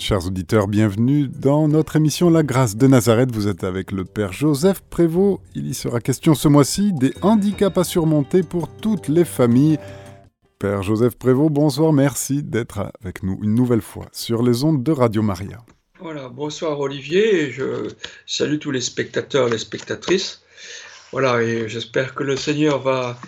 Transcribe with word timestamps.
Chers 0.00 0.26
auditeurs, 0.26 0.66
bienvenue 0.66 1.28
dans 1.28 1.68
notre 1.68 1.94
émission 1.94 2.30
La 2.30 2.42
grâce 2.42 2.74
de 2.74 2.86
Nazareth. 2.86 3.30
Vous 3.32 3.48
êtes 3.48 3.64
avec 3.64 3.92
le 3.92 4.06
Père 4.06 4.32
Joseph 4.32 4.80
Prévost. 4.88 5.42
Il 5.54 5.66
y 5.68 5.74
sera 5.74 6.00
question 6.00 6.34
ce 6.34 6.48
mois-ci 6.48 6.94
des 6.94 7.12
handicaps 7.20 7.76
à 7.76 7.84
surmonter 7.84 8.42
pour 8.42 8.74
toutes 8.78 9.08
les 9.08 9.26
familles. 9.26 9.78
Père 10.58 10.82
Joseph 10.82 11.16
Prévost, 11.16 11.52
bonsoir, 11.52 11.92
merci 11.92 12.42
d'être 12.42 12.90
avec 13.02 13.22
nous 13.22 13.38
une 13.42 13.54
nouvelle 13.54 13.82
fois 13.82 14.06
sur 14.10 14.42
les 14.42 14.64
ondes 14.64 14.82
de 14.82 14.90
Radio 14.90 15.20
Maria. 15.20 15.58
Voilà, 16.00 16.30
bonsoir 16.30 16.80
Olivier, 16.80 17.52
je 17.52 17.90
salue 18.26 18.56
tous 18.56 18.70
les 18.70 18.80
spectateurs, 18.80 19.50
les 19.50 19.58
spectatrices. 19.58 20.40
Voilà, 21.12 21.42
et 21.42 21.68
j'espère 21.68 22.14
que 22.14 22.22
le 22.22 22.36
Seigneur 22.36 22.80
va 22.80 23.18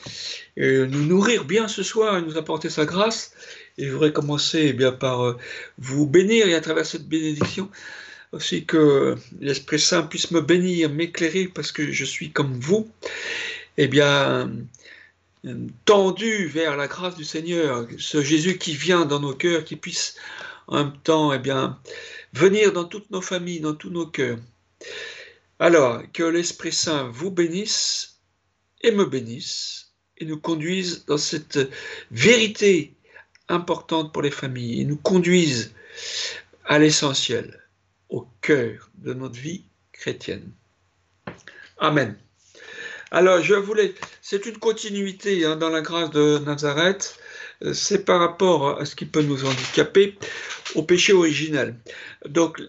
euh, 0.59 0.87
nous 0.87 1.05
nourrir 1.05 1.45
bien 1.45 1.69
ce 1.69 1.83
soir 1.83 2.17
et 2.17 2.23
nous 2.23 2.39
apporter 2.39 2.71
sa 2.71 2.87
grâce. 2.87 3.33
Et 3.79 3.87
je 3.87 3.93
voudrais 3.93 4.13
commencer 4.13 4.67
eh 4.69 4.73
bien, 4.73 4.93
par 4.93 5.25
euh, 5.25 5.37
vous 5.79 6.07
bénir 6.07 6.47
et 6.47 6.55
à 6.55 6.61
travers 6.61 6.87
cette 6.87 7.09
bénédiction 7.09 7.71
aussi 8.33 8.65
que 8.65 9.17
l'Esprit 9.41 9.79
Saint 9.79 10.03
puisse 10.03 10.31
me 10.31 10.41
bénir, 10.41 10.91
m'éclairer 10.91 11.49
parce 11.49 11.71
que 11.71 11.93
je 11.93 12.05
suis 12.05 12.33
comme 12.33 12.59
vous, 12.59 12.91
eh 13.77 13.89
bien, 13.89 14.51
tendu 15.85 16.47
vers 16.47 16.77
la 16.77 16.89
grâce 16.89 17.15
du 17.15 17.25
Seigneur, 17.25 17.87
ce 17.99 18.23
Jésus 18.23 18.59
qui 18.59 18.75
vient 18.75 19.05
dans 19.05 19.21
nos 19.21 19.35
cœurs, 19.35 19.65
qui 19.65 19.77
puisse 19.77 20.17
en 20.67 20.77
même 20.77 20.97
temps 21.05 21.33
eh 21.33 21.39
bien, 21.39 21.79
venir 22.33 22.73
dans 22.73 22.85
toutes 22.85 23.11
nos 23.11 23.21
familles, 23.21 23.61
dans 23.61 23.75
tous 23.75 23.91
nos 23.91 24.07
cœurs. 24.07 24.39
Alors, 25.59 26.03
que 26.13 26.23
l'Esprit 26.23 26.73
Saint 26.73 27.09
vous 27.13 27.31
bénisse 27.31 28.21
et 28.81 28.93
me 28.93 29.05
bénisse 29.05 29.93
et 30.19 30.25
nous 30.25 30.39
conduise 30.39 31.05
dans 31.05 31.19
cette 31.19 31.59
vérité 32.11 32.95
importante 33.53 34.13
pour 34.13 34.23
les 34.23 34.31
familles 34.31 34.81
et 34.81 34.85
nous 34.85 34.97
conduisent 34.97 35.75
à 36.65 36.79
l'essentiel, 36.79 37.61
au 38.09 38.27
cœur 38.41 38.91
de 38.99 39.15
notre 39.15 39.39
vie 39.39 39.65
chrétienne. 39.93 40.51
Amen. 41.79 42.17
Alors, 43.11 43.43
je 43.43 43.55
voulais, 43.55 43.95
c'est 44.23 44.47
une 44.47 44.57
continuité 44.57 45.45
hein, 45.45 45.57
dans 45.57 45.69
la 45.69 45.83
grâce 45.83 46.11
de 46.11 46.39
Nazareth, 46.39 47.19
euh, 47.63 47.75
c'est 47.75 48.05
par 48.05 48.21
rapport 48.21 48.81
à 48.81 48.87
ce 48.87 48.97
qui 48.97 49.05
peut 49.05 49.21
nous 49.23 49.45
handicaper 49.45 50.17
au 50.75 50.83
péché 50.83 51.13
originel. 51.13 51.77
Donc, 52.27 52.63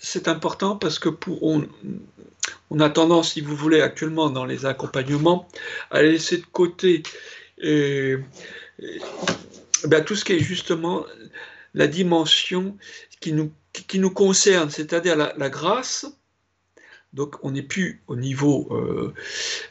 c'est 0.00 0.28
important 0.28 0.76
parce 0.76 0.98
que 0.98 1.10
pour, 1.10 1.42
on, 1.42 1.68
on, 2.70 2.80
a 2.80 2.88
tendance, 2.88 3.32
si 3.34 3.42
vous 3.42 3.54
voulez, 3.54 3.82
actuellement 3.82 4.30
dans 4.30 4.46
les 4.46 4.64
accompagnements, 4.64 5.46
à 5.90 6.02
laisser 6.02 6.38
de 6.38 6.46
côté 6.46 7.02
et, 7.58 8.16
ben, 9.84 10.04
tout 10.04 10.14
ce 10.14 10.24
qui 10.24 10.34
est 10.34 10.38
justement 10.40 11.04
la 11.74 11.86
dimension 11.86 12.76
qui 13.20 13.32
nous, 13.32 13.52
qui 13.72 13.98
nous 13.98 14.10
concerne, 14.10 14.70
c'est-à-dire 14.70 15.16
la, 15.16 15.50
grâce. 15.50 16.06
Donc 17.12 17.36
on 17.42 17.52
n'est 17.52 17.62
plus 17.62 18.02
au 18.06 18.16
niveau 18.16 18.68
euh, 18.70 19.14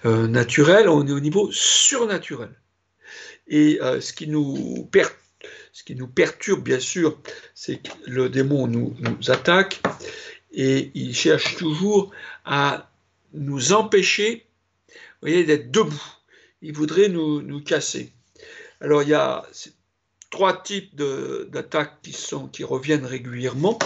euh, 0.06 0.28
naturel, 0.28 0.90
on 0.90 1.06
est 1.06 1.12
au 1.12 1.20
niveau 1.20 1.52
surnaturel. 1.52 2.50
Et 3.48 3.80
euh, 3.82 4.02
ce, 4.02 4.12
qui 4.12 4.28
nous 4.28 4.90
ce 5.72 5.84
qui 5.84 5.96
nous 5.96 6.08
perturbe, 6.08 6.64
bien 6.64 6.80
sûr, 6.80 7.20
c'est 7.54 7.78
que 7.78 7.92
le 8.08 8.30
démon 8.30 8.68
nous, 8.68 8.96
nous 9.00 9.32
attaque 9.32 9.82
et 10.52 10.92
il 10.96 11.16
cherche 11.16 11.56
toujours 11.58 12.12
à 12.44 12.90
nous 13.34 13.74
empêcher 13.74 14.48
d'être 15.22 15.72
debout. 15.72 16.04
Il 16.62 16.74
voudrait 16.74 17.10
nous, 17.10 17.42
nous 17.42 17.62
casser. 17.62 18.12
Alors 18.82 19.04
il 19.04 19.10
y 19.10 19.14
a 19.14 19.46
trois 20.30 20.62
types 20.62 20.96
d'attaques 20.96 22.02
qui, 22.52 22.64
reviennent 22.64 23.06
régulièrement. 23.06 23.80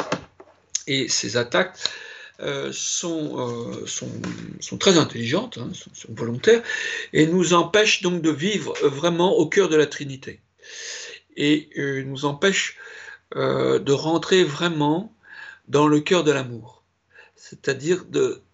Et 0.88 1.08
ces 1.08 1.38
attaques 1.38 1.78
euh, 2.40 2.72
sont, 2.74 3.38
euh, 3.38 3.86
sont, 3.86 4.78
très 4.78 4.98
intelligentes, 4.98 5.60
hein, 5.60 5.70
sont, 5.74 6.14
volontaires, 6.14 6.64
et 7.14 7.28
nous 7.28 7.54
empêchent 7.54 8.02
donc 8.02 8.22
de 8.22 8.32
vivre 8.32 8.74
vraiment 8.82 9.38
au 9.38 9.48
cœur 9.48 9.70
de 9.70 9.76
la 9.76 9.86
Trinité. 9.86 10.40
Et 11.38 11.70
euh, 11.78 12.04
nous 12.04 12.26
empêchent 12.26 12.78
de 13.34 13.94
rentrer 13.94 14.44
vraiment 14.44 15.16
dans 15.70 15.88
le 15.88 16.02
cœur 16.02 16.26
de 16.26 16.34
l'amour, 16.34 16.84
c'est-à-dire 17.38 18.04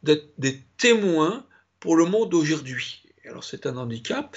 d'être 0.04 0.30
des 0.38 0.62
témoins 0.78 1.48
pour 1.80 1.96
le 1.96 2.06
monde 2.06 2.30
d'aujourd'hui 2.30 3.07
alors 3.28 3.44
c'est 3.44 3.66
un 3.66 3.78
handicap, 3.78 4.36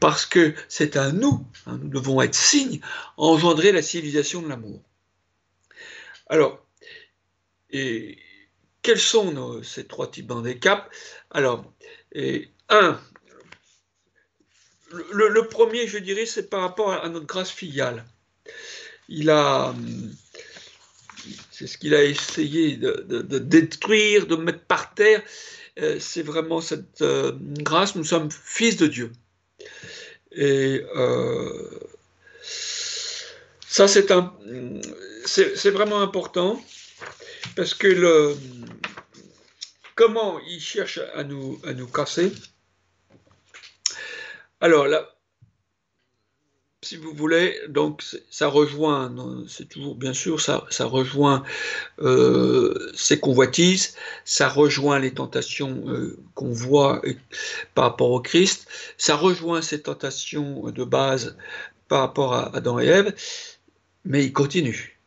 parce 0.00 0.26
que 0.26 0.54
c'est 0.68 0.96
à 0.96 1.12
nous, 1.12 1.46
hein, 1.66 1.78
nous 1.80 1.88
devons 1.88 2.20
être 2.22 2.34
signes, 2.34 2.80
engendrer 3.16 3.72
la 3.72 3.82
civilisation 3.82 4.42
de 4.42 4.48
l'amour. 4.48 4.80
Alors, 6.28 6.64
et 7.70 8.18
quels 8.82 9.00
sont 9.00 9.62
ces 9.62 9.86
trois 9.86 10.10
types 10.10 10.26
d'handicap 10.26 10.90
Alors, 11.30 11.64
un, 12.68 13.00
le, 15.12 15.48
premier, 15.48 15.86
je 15.86 15.98
dirais, 15.98 16.26
c'est 16.26 16.50
par 16.50 16.62
rapport 16.62 16.92
à, 16.92 17.08
notre 17.08 17.26
grâce 17.26 17.50
filiale. 17.50 18.04
Il 19.08 19.30
a, 19.30 19.74
c'est 21.50 21.66
ce 21.66 21.78
qu'il 21.78 21.94
a 21.94 22.04
essayé 22.04 22.76
de, 22.76 23.38
détruire, 23.38 24.26
de 24.26 24.36
mettre 24.36 24.64
par 24.64 24.94
terre, 24.94 25.22
euh, 25.22 25.61
c'est 25.76 26.22
vraiment 26.22 26.60
cette 26.60 27.02
euh, 27.02 27.32
grâce, 27.40 27.94
nous 27.94 28.04
sommes 28.04 28.30
fils 28.30 28.76
de 28.76 28.86
Dieu. 28.86 29.12
Et 30.32 30.84
euh, 30.96 31.80
ça, 33.66 33.88
c'est, 33.88 34.06
vraiment 35.70 36.00
important 36.00 36.62
parce 37.56 37.74
que 37.74 38.34
comment 39.94 40.38
il 40.40 40.60
cherche 40.60 41.00
à 41.14 41.24
nous, 41.24 41.60
à 41.64 41.72
nous 41.72 41.86
casser? 41.86 42.32
Alors 44.60 44.86
là, 44.86 45.14
si 46.84 46.96
vous 46.96 47.12
voulez, 47.14 47.56
donc 47.68 48.02
ça 48.28 48.48
rejoint, 48.48 49.14
c'est 49.46 49.68
toujours 49.68 49.94
bien 49.94 50.12
sûr, 50.12 50.40
ça, 50.40 50.66
ça 50.68 50.84
rejoint 50.84 51.44
euh, 52.00 52.90
ces 52.94 53.20
convoitises, 53.20 53.94
ça 54.24 54.48
rejoint 54.48 54.98
les 54.98 55.14
tentations 55.14 55.84
euh, 55.86 56.18
qu'on 56.34 56.52
voit 56.52 57.00
par 57.76 57.84
rapport 57.84 58.10
au 58.10 58.20
Christ, 58.20 58.66
ça 58.98 59.14
rejoint 59.14 59.62
ces 59.62 59.82
tentations 59.82 60.70
de 60.70 60.84
base 60.84 61.36
par 61.86 62.00
rapport 62.00 62.34
à 62.34 62.54
Adam 62.56 62.80
et 62.80 62.86
Ève, 62.86 63.14
mais 64.04 64.24
il 64.24 64.32
continue. 64.32 64.98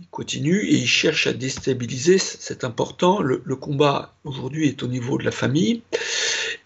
Il 0.00 0.08
continue 0.08 0.64
et 0.64 0.74
il 0.74 0.88
cherche 0.88 1.28
à 1.28 1.32
déstabiliser, 1.32 2.18
c'est 2.18 2.64
important, 2.64 3.22
le 3.22 3.56
combat 3.56 4.16
aujourd'hui 4.24 4.66
est 4.68 4.82
au 4.82 4.88
niveau 4.88 5.16
de 5.16 5.24
la 5.24 5.30
famille, 5.30 5.82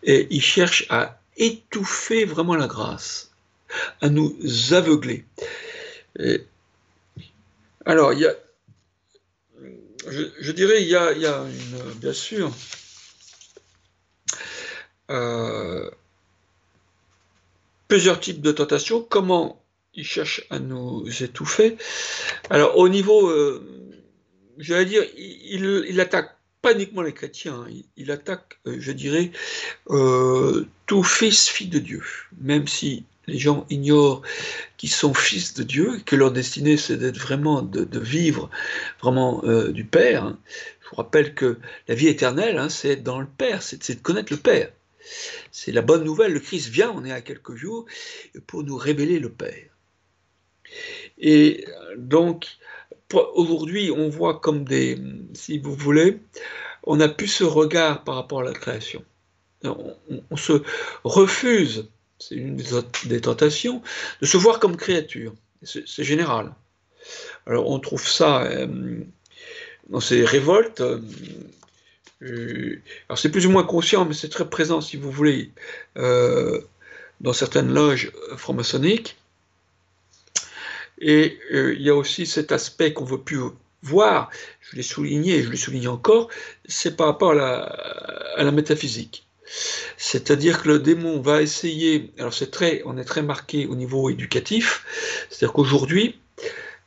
et 0.03 0.27
il 0.31 0.41
cherche 0.41 0.87
à 0.89 1.21
étouffer 1.37 2.25
vraiment 2.25 2.57
la 2.57 2.67
grâce 2.67 3.30
à 4.01 4.09
nous 4.09 4.37
aveugler. 4.73 5.25
alors, 7.85 8.13
il 8.13 8.21
y 8.21 8.27
a, 8.27 8.35
je, 10.09 10.53
dirais, 10.53 10.83
il 10.83 10.89
y 10.89 10.97
a, 10.97 11.13
une, 11.13 11.93
bien 11.95 12.13
sûr, 12.13 12.51
euh, 15.11 15.91
plusieurs 17.89 18.21
types 18.21 18.41
de 18.41 18.53
tentations. 18.53 19.03
Comment 19.03 19.63
il 19.95 20.05
cherche 20.05 20.47
à 20.51 20.59
nous 20.59 21.05
étouffer 21.23 21.77
Alors, 22.49 22.79
au 22.79 22.89
niveau, 22.89 23.29
euh, 23.29 23.63
j'allais 24.59 24.87
dire, 24.87 25.05
il, 25.17 25.85
il, 25.89 26.01
attaque 26.01 26.37
pas 26.63 26.73
uniquement 26.73 27.03
les 27.03 27.15
chrétiens, 27.15 27.67
hein. 27.67 27.73
il, 27.97 28.11
attaque, 28.11 28.61
euh, 28.67 28.77
je 28.79 28.93
dirais, 28.93 29.33
tout 30.87 31.03
fils, 31.03 31.49
fille 31.49 31.69
de 31.69 31.79
Dieu, 31.79 32.03
même 32.41 32.69
si 32.69 33.05
les 33.31 33.39
gens 33.39 33.67
ignorent 33.71 34.23
qu'ils 34.77 34.91
sont 34.91 35.15
fils 35.15 35.55
de 35.55 35.63
Dieu, 35.63 36.01
que 36.05 36.17
leur 36.17 36.33
destinée 36.33 36.77
c'est 36.77 36.97
d'être 36.97 37.19
vraiment, 37.19 37.63
de, 37.63 37.99
vivre 37.99 38.51
vraiment 39.01 39.43
euh, 39.45 39.73
du 39.73 39.85
Père. 39.85 40.25
Hein. 40.25 40.39
Je 40.83 40.89
vous 40.91 40.97
rappelle 40.97 41.35
que 41.35 41.59
la 41.87 41.95
vie 41.95 42.09
éternelle, 42.09 42.59
hein, 42.59 42.69
c'est 42.69 42.91
être 42.91 43.03
dans 43.03 43.21
le 43.21 43.27
Père, 43.27 43.63
c'est 43.63 43.89
de 43.89 44.01
connaître 44.01 44.33
le 44.33 44.39
Père. 44.39 44.71
C'est 45.51 45.73
la 45.73 45.83
bonne 45.83 46.05
nouvelle, 46.05 46.33
le 46.33 46.41
Christ 46.41 46.69
vient, 46.69 46.93
on 46.95 47.05
est 47.05 47.13
à 47.13 47.21
quelques 47.21 47.55
jours, 47.55 47.87
pour 48.47 48.65
nous 48.65 48.77
révéler 48.77 49.19
le 49.19 49.31
Père. 49.31 49.71
Et 51.19 51.65
donc, 51.97 52.47
aujourd'hui, 53.13 53.91
on 53.91 54.09
voit 54.09 54.41
comme 54.41 54.65
des, 54.65 54.99
si 55.35 55.59
vous 55.59 55.75
voulez, 55.75 56.19
on 56.85 57.01
a 57.01 57.09
plus 57.09 57.29
ce 57.29 57.45
regard 57.45 58.05
par 58.05 58.17
rapport 58.17 58.41
à 58.41 58.45
la 58.45 58.53
création. 58.53 59.05
on 59.65 60.37
se 60.37 60.63
refuse 61.05 61.89
c'est 62.21 62.37
une 62.37 62.63
des 63.07 63.21
tentations, 63.21 63.83
de 64.21 64.27
se 64.27 64.37
voir 64.37 64.61
comme 64.61 64.77
créature. 64.77 65.35
C'est 65.63 66.05
général. 66.05 66.55
Alors 67.47 67.69
on 67.69 67.79
trouve 67.81 68.07
ça 68.07 68.43
euh, 68.43 69.01
dans 69.89 70.01
ces 70.01 70.25
révoltes. 70.25 70.81
Euh, 70.81 71.01
euh, 72.23 72.81
alors 73.09 73.19
c'est 73.19 73.31
plus 73.31 73.47
ou 73.47 73.51
moins 73.51 73.65
conscient, 73.65 74.05
mais 74.05 74.15
c'est 74.15 74.29
très 74.29 74.49
présent, 74.49 74.81
si 74.81 74.97
vous 74.97 75.11
voulez, 75.11 75.51
dans 75.97 77.33
certaines 77.33 77.73
loges 77.73 78.13
franc-maçonniques. 78.37 79.17
Et 80.99 81.39
il 81.51 81.81
y 81.81 81.89
a 81.89 81.95
aussi 81.95 82.27
cet 82.27 82.53
aspect 82.53 82.93
qu'on 82.93 83.05
veut 83.05 83.21
plus 83.21 83.41
voir, 83.83 84.31
je 84.61 84.77
l'ai 84.77 84.83
souligné 84.83 85.37
et 85.37 85.43
je 85.43 85.49
le 85.49 85.57
souligne 85.57 85.89
encore, 85.89 86.29
c'est 86.67 86.97
par 86.97 87.07
rapport 87.07 87.33
à 87.33 88.43
la, 88.43 88.51
métaphysique. 88.51 89.27
C'est-à-dire 89.97 90.63
que 90.63 90.69
le 90.69 90.79
démon 90.79 91.21
va 91.21 91.43
essayer, 91.43 92.13
alors 92.19 92.33
c'est 92.33 92.51
très, 92.51 92.83
on 92.85 92.97
est 92.99 93.05
très 93.05 93.23
marqué 93.23 93.67
au 93.67 93.75
niveau 93.75 94.11
éducatif, 94.11 94.85
c'est-à-dire 95.29 95.53
qu'aujourd'hui, 95.53 96.19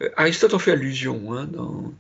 euh, 0.01 0.09
Aristote 0.17 0.53
en 0.53 0.59
fait 0.59 0.71
allusion 0.71 1.33
hein, 1.33 1.45
dans, 1.51 1.93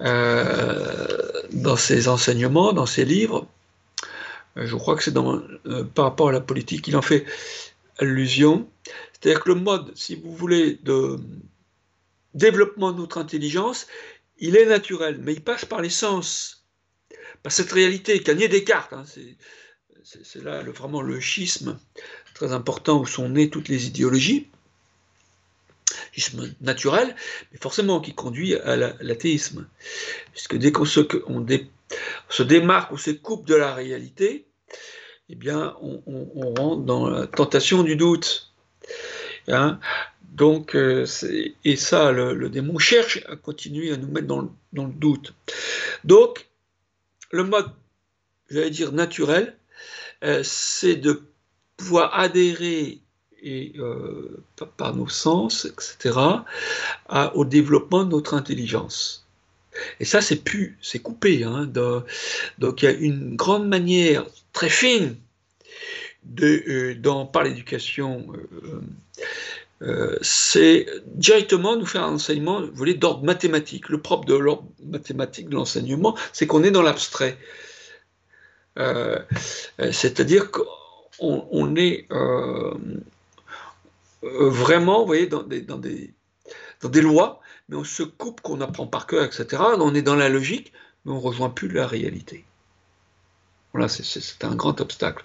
euh, 0.00 1.42
dans 1.52 1.76
ses 1.76 2.08
enseignements, 2.08 2.72
dans 2.72 2.86
ses 2.86 3.04
livres, 3.04 3.46
je 4.56 4.74
crois 4.74 4.96
que 4.96 5.02
c'est 5.02 5.14
par 5.94 6.04
rapport 6.06 6.30
à 6.30 6.32
la 6.32 6.40
politique, 6.40 6.88
il 6.88 6.96
en 6.96 7.02
fait 7.02 7.26
allusion, 7.98 8.68
c'est-à-dire 9.12 9.42
que 9.42 9.50
le 9.50 9.56
mode, 9.56 9.92
si 9.94 10.14
vous 10.16 10.34
voulez, 10.34 10.78
de 10.82 11.18
développement 12.34 12.92
de 12.92 12.98
notre 12.98 13.18
intelligence, 13.18 13.86
il 14.38 14.56
est 14.56 14.66
naturel, 14.66 15.18
mais 15.22 15.32
il 15.32 15.42
passe 15.42 15.64
par 15.64 15.80
les 15.80 15.90
sens, 15.90 16.64
par 17.42 17.52
cette 17.52 17.72
réalité 17.72 18.22
qu'a 18.22 18.34
nié 18.34 18.48
Descartes. 18.48 18.92
Hein, 18.92 19.04
c'est 20.22 20.42
là 20.44 20.62
vraiment 20.62 21.02
le 21.02 21.20
schisme 21.20 21.78
très 22.32 22.52
important 22.52 23.00
où 23.00 23.06
sont 23.06 23.28
nées 23.28 23.50
toutes 23.50 23.68
les 23.68 23.88
idéologies, 23.88 24.46
schisme 26.12 26.54
naturel, 26.60 27.16
mais 27.50 27.58
forcément 27.58 28.00
qui 28.00 28.14
conduit 28.14 28.54
à 28.54 28.76
l'athéisme. 28.76 29.66
Puisque 30.32 30.56
dès 30.56 30.70
qu'on 30.70 30.84
se, 30.84 31.00
se 32.28 32.42
démarque 32.44 32.92
ou 32.92 32.98
se 32.98 33.10
coupe 33.10 33.46
de 33.46 33.56
la 33.56 33.74
réalité, 33.74 34.46
eh 35.28 35.34
bien, 35.34 35.76
on, 35.80 36.02
on 36.06 36.54
rentre 36.54 36.82
dans 36.82 37.10
la 37.10 37.26
tentation 37.26 37.82
du 37.82 37.96
doute. 37.96 38.52
Hein? 39.48 39.80
Donc, 40.22 40.76
euh, 40.76 41.04
et 41.64 41.76
ça, 41.76 42.12
le, 42.12 42.48
démon 42.48 42.78
cherche 42.78 43.24
à 43.28 43.34
continuer 43.34 43.92
à 43.92 43.96
nous 43.96 44.08
mettre 44.08 44.28
dans 44.28 44.42
le, 44.42 44.92
doute. 44.92 45.34
Donc, 46.04 46.46
le 47.32 47.42
mode, 47.42 47.72
j'allais 48.50 48.70
dire, 48.70 48.92
naturel, 48.92 49.56
c'est 50.42 50.96
de 50.96 51.22
pouvoir 51.76 52.18
adhérer 52.18 53.00
euh, 53.44 54.42
par 54.76 54.96
nos 54.96 55.08
sens, 55.08 55.66
etc., 55.66 56.18
au 57.34 57.44
développement 57.44 58.04
de 58.04 58.10
notre 58.10 58.34
intelligence. 58.34 59.26
Et 60.00 60.04
ça, 60.04 60.20
c'est 60.20 60.42
coupé. 61.02 61.44
Hein, 61.44 61.70
donc, 62.58 62.82
il 62.82 62.84
y 62.86 62.88
a 62.88 62.92
une 62.92 63.36
grande 63.36 63.68
manière 63.68 64.24
très 64.52 64.70
fine 64.70 65.16
dans, 66.24 67.26
par 67.26 67.44
l'éducation 67.44 68.26
euh, 69.82 70.16
c'est 70.22 70.86
directement 71.04 71.76
nous 71.76 71.84
faire 71.84 72.04
un 72.04 72.14
enseignement 72.14 72.62
d'ordre 72.62 73.24
mathématique. 73.24 73.88
Le 73.88 74.00
propre 74.00 74.24
de 74.24 74.34
l'ordre 74.34 74.64
mathématique 74.84 75.48
de 75.48 75.54
l'enseignement, 75.54 76.16
c'est 76.32 76.46
qu'on 76.46 76.62
est 76.62 76.70
dans 76.70 76.82
l'abstrait. 76.82 77.36
Euh, 78.78 79.18
euh, 79.80 79.92
c'est-à-dire 79.92 80.50
qu'on 80.50 81.76
est 81.76 82.06
vraiment, 84.22 85.00
vous 85.00 85.06
voyez, 85.06 85.26
dans 85.26 85.42
des, 85.42 87.00
lois, 87.00 87.40
mais 87.68 87.76
on 87.76 87.84
se 87.84 88.02
coupe, 88.02 88.40
qu'on 88.40 88.60
apprend 88.60 88.86
par 88.86 89.06
cœur, 89.06 89.24
etc. 89.24 89.62
On 89.78 89.94
est 89.94 90.02
dans 90.02 90.16
la 90.16 90.28
logique, 90.28 90.72
mais 91.04 91.12
on 91.12 91.16
ne 91.16 91.20
rejoint 91.20 91.50
plus 91.50 91.68
la 91.68 91.86
réalité. 91.86 92.44
Voilà, 93.72 93.88
c'est 93.88 94.44
un 94.44 94.54
grand 94.54 94.80
obstacle. 94.80 95.24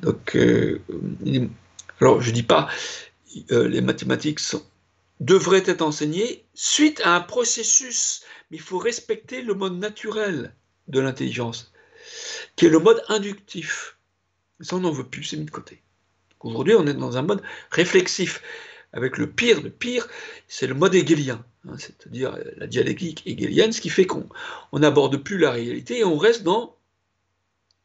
Donc, 0.00 0.36
alors 2.00 2.20
je 2.20 2.30
ne 2.30 2.34
dis 2.34 2.42
pas, 2.42 2.68
euh, 3.52 3.68
les 3.68 3.80
mathématiques 3.80 4.40
devraient 5.20 5.64
être 5.66 5.82
enseignées 5.82 6.44
suite 6.54 7.00
à 7.04 7.16
un 7.16 7.20
processus, 7.20 8.22
mais 8.50 8.56
il 8.56 8.62
faut 8.62 8.78
respecter 8.78 9.42
le 9.42 9.54
mode 9.54 9.78
naturel 9.78 10.54
de 10.86 11.00
l'intelligence, 11.00 11.72
qui 12.58 12.66
est 12.66 12.70
le 12.70 12.80
mode 12.80 13.02
inductif. 13.08 13.96
Ça, 14.60 14.76
on 14.76 14.80
n'en 14.80 14.90
veut 14.90 15.06
plus, 15.06 15.22
c'est 15.22 15.36
mis 15.36 15.44
de 15.44 15.50
côté. 15.50 15.80
Aujourd'hui, 16.40 16.74
on 16.74 16.86
est 16.86 16.94
dans 16.94 17.16
un 17.16 17.22
mode 17.22 17.40
réflexif. 17.70 18.42
Avec 18.92 19.16
le 19.18 19.30
pire 19.30 19.62
de 19.62 19.68
pire, 19.68 20.08
c'est 20.48 20.66
le 20.66 20.74
mode 20.74 20.94
hegelien, 20.94 21.44
hein, 21.68 21.76
c'est-à-dire 21.78 22.38
la 22.56 22.66
dialectique 22.66 23.22
hegelienne, 23.26 23.70
ce 23.70 23.82
qui 23.82 23.90
fait 23.90 24.06
qu'on 24.06 24.26
n'aborde 24.72 25.18
plus 25.18 25.36
la 25.36 25.50
réalité 25.50 25.98
et 25.98 26.04
on 26.04 26.16
reste 26.16 26.42
dans 26.42 26.74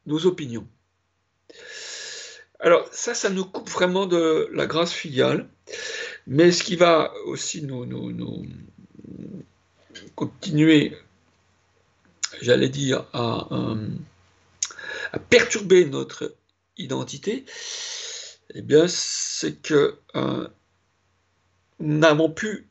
nos 0.06 0.24
opinions. 0.24 0.66
Alors 2.58 2.88
ça, 2.90 3.12
ça 3.12 3.28
nous 3.28 3.44
coupe 3.44 3.68
vraiment 3.68 4.06
de 4.06 4.48
la 4.54 4.66
grâce 4.66 4.94
filiale, 4.94 5.46
mais 6.26 6.52
ce 6.52 6.64
qui 6.64 6.74
va 6.74 7.12
aussi 7.26 7.62
nous, 7.62 7.84
nous, 7.84 8.46
continuer, 10.14 10.96
j'allais 12.40 12.70
dire, 12.70 13.04
à, 13.12 13.46
perturber 15.18 15.84
notre 15.84 16.36
identité, 16.76 17.44
eh 18.54 18.62
bien, 18.62 18.86
c'est 18.88 19.60
que 19.60 19.98
euh, 20.16 20.48
nous 21.80 21.98
n'avons 21.98 22.30
plus 22.30 22.68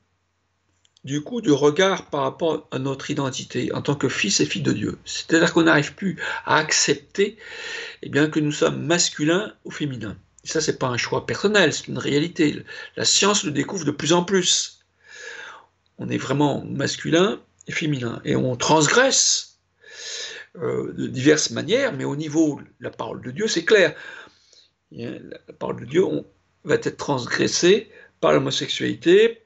du 1.04 1.22
coup 1.22 1.42
du 1.42 1.52
regard 1.52 2.10
par 2.10 2.22
rapport 2.22 2.68
à 2.72 2.80
notre 2.80 3.12
identité 3.12 3.74
en 3.74 3.82
tant 3.82 3.96
que 3.96 4.08
fils 4.08 4.40
et 4.40 4.46
fille 4.46 4.62
de 4.62 4.72
Dieu. 4.72 4.98
C'est-à-dire 5.06 5.54
qu'on 5.54 5.64
n'arrive 5.64 5.96
plus 5.96 6.20
à 6.46 6.58
accepter 6.58 7.38
eh 8.02 8.10
bien, 8.10 8.30
que 8.30 8.40
nous 8.40 8.52
sommes 8.52 8.86
masculins 8.86 9.54
ou 9.66 9.72
féminins. 9.72 10.18
Et 10.44 10.48
ça, 10.48 10.62
c'est 10.62 10.78
pas 10.78 10.88
un 10.88 10.98
choix 10.98 11.26
personnel, 11.26 11.74
c'est 11.74 11.88
une 11.88 11.98
réalité. 11.98 12.64
La 12.96 13.06
science 13.06 13.44
le 13.44 13.52
découvre 13.52 13.86
de 13.86 13.92
plus 13.92 14.14
en 14.14 14.24
plus. 14.24 14.80
On 15.98 16.10
est 16.10 16.18
vraiment 16.18 16.64
masculin 16.66 17.42
et 17.68 17.72
féminin. 17.72 18.22
Et 18.26 18.36
on 18.36 18.56
transgresse 18.56 19.53
euh, 20.56 20.94
de 20.94 21.08
diverses 21.08 21.50
manières, 21.50 21.94
mais 21.94 22.04
au 22.04 22.16
niveau 22.16 22.60
de 22.62 22.68
la 22.80 22.92
parole 22.92 23.24
de 23.24 23.32
Dieu, 23.32 23.48
c'est 23.48 23.66
clair. 23.66 23.96
La 24.92 25.54
parole 25.58 25.80
de 25.80 25.86
Dieu 25.86 26.04
va 26.64 26.76
être 26.76 26.96
transgressée 26.96 27.90
par 28.22 28.34
l'homosexualité, 28.34 29.42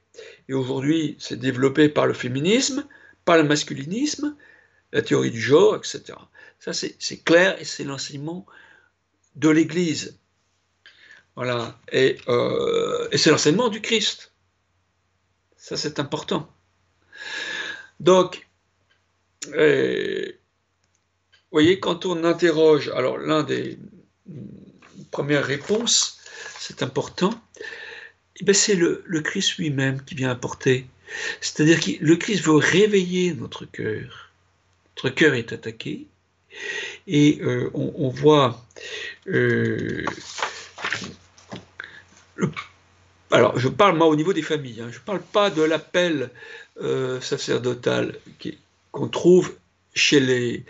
et 0.50 0.54
aujourd'hui 0.54 1.16
c'est 1.18 1.40
développé 1.40 1.88
par 1.88 2.08
le 2.08 2.14
féminisme, 2.14 2.86
par 3.24 3.38
le 3.38 3.44
masculinisme, 3.44 4.36
la 4.92 5.02
théorie 5.02 5.32
du 5.32 5.40
genre, 5.40 5.78
etc. 5.78 6.18
Ça 6.60 6.74
c'est 6.74 7.24
clair 7.24 7.56
et 7.62 7.64
c'est 7.64 7.86
l'enseignement 7.86 8.46
de 9.36 9.48
l'Église. 9.48 10.20
Voilà, 11.38 11.80
et, 11.94 12.18
euh, 12.28 13.08
c'est 13.16 13.30
l'enseignement 13.30 13.70
du 13.70 13.80
Christ. 13.80 14.34
Ça 15.56 15.78
c'est 15.78 16.02
important. 16.02 16.54
Donc, 18.02 18.46
voyez, 21.58 21.80
quand 21.80 22.06
on 22.06 22.24
interroge, 22.24 22.90
alors 22.90 23.18
l'un 23.18 23.42
des 23.42 23.80
premières 25.10 25.44
réponses, 25.44 26.20
c'est 26.60 26.84
important, 26.84 27.34
eh 28.40 28.46
ben, 28.46 28.54
c'est 28.54 28.76
le, 28.76 29.04
Christ 29.24 29.58
lui-même 29.58 30.04
qui 30.04 30.14
vient 30.14 30.30
apporter. 30.30 30.86
C'est-à-dire 31.42 31.80
que 31.80 31.92
le 32.00 32.16
Christ 32.16 32.44
veut 32.44 32.58
réveiller 32.58 33.34
notre 33.34 33.66
cœur. 33.66 34.32
Notre 34.98 35.16
cœur 35.16 35.34
est 35.34 35.52
attaqué. 35.52 36.06
Et 37.08 37.40
euh, 37.42 37.72
on, 37.74 38.10
voit... 38.10 38.64
Euh, 39.28 40.06
alors, 43.32 43.58
je 43.58 43.68
parle 43.68 43.98
moi 43.98 44.06
au 44.06 44.16
niveau 44.16 44.34
des 44.34 44.44
familles. 44.44 44.82
Hein. 44.82 44.90
je 44.92 45.00
ne 45.00 45.04
parle 45.04 45.22
pas 45.22 45.50
de 45.50 45.64
l'appel 45.64 46.30
euh, 46.82 47.20
sacerdotal 47.20 48.20
qu'on 48.92 49.08
trouve 49.08 49.56
chez 49.98 50.20
les, 50.20 50.64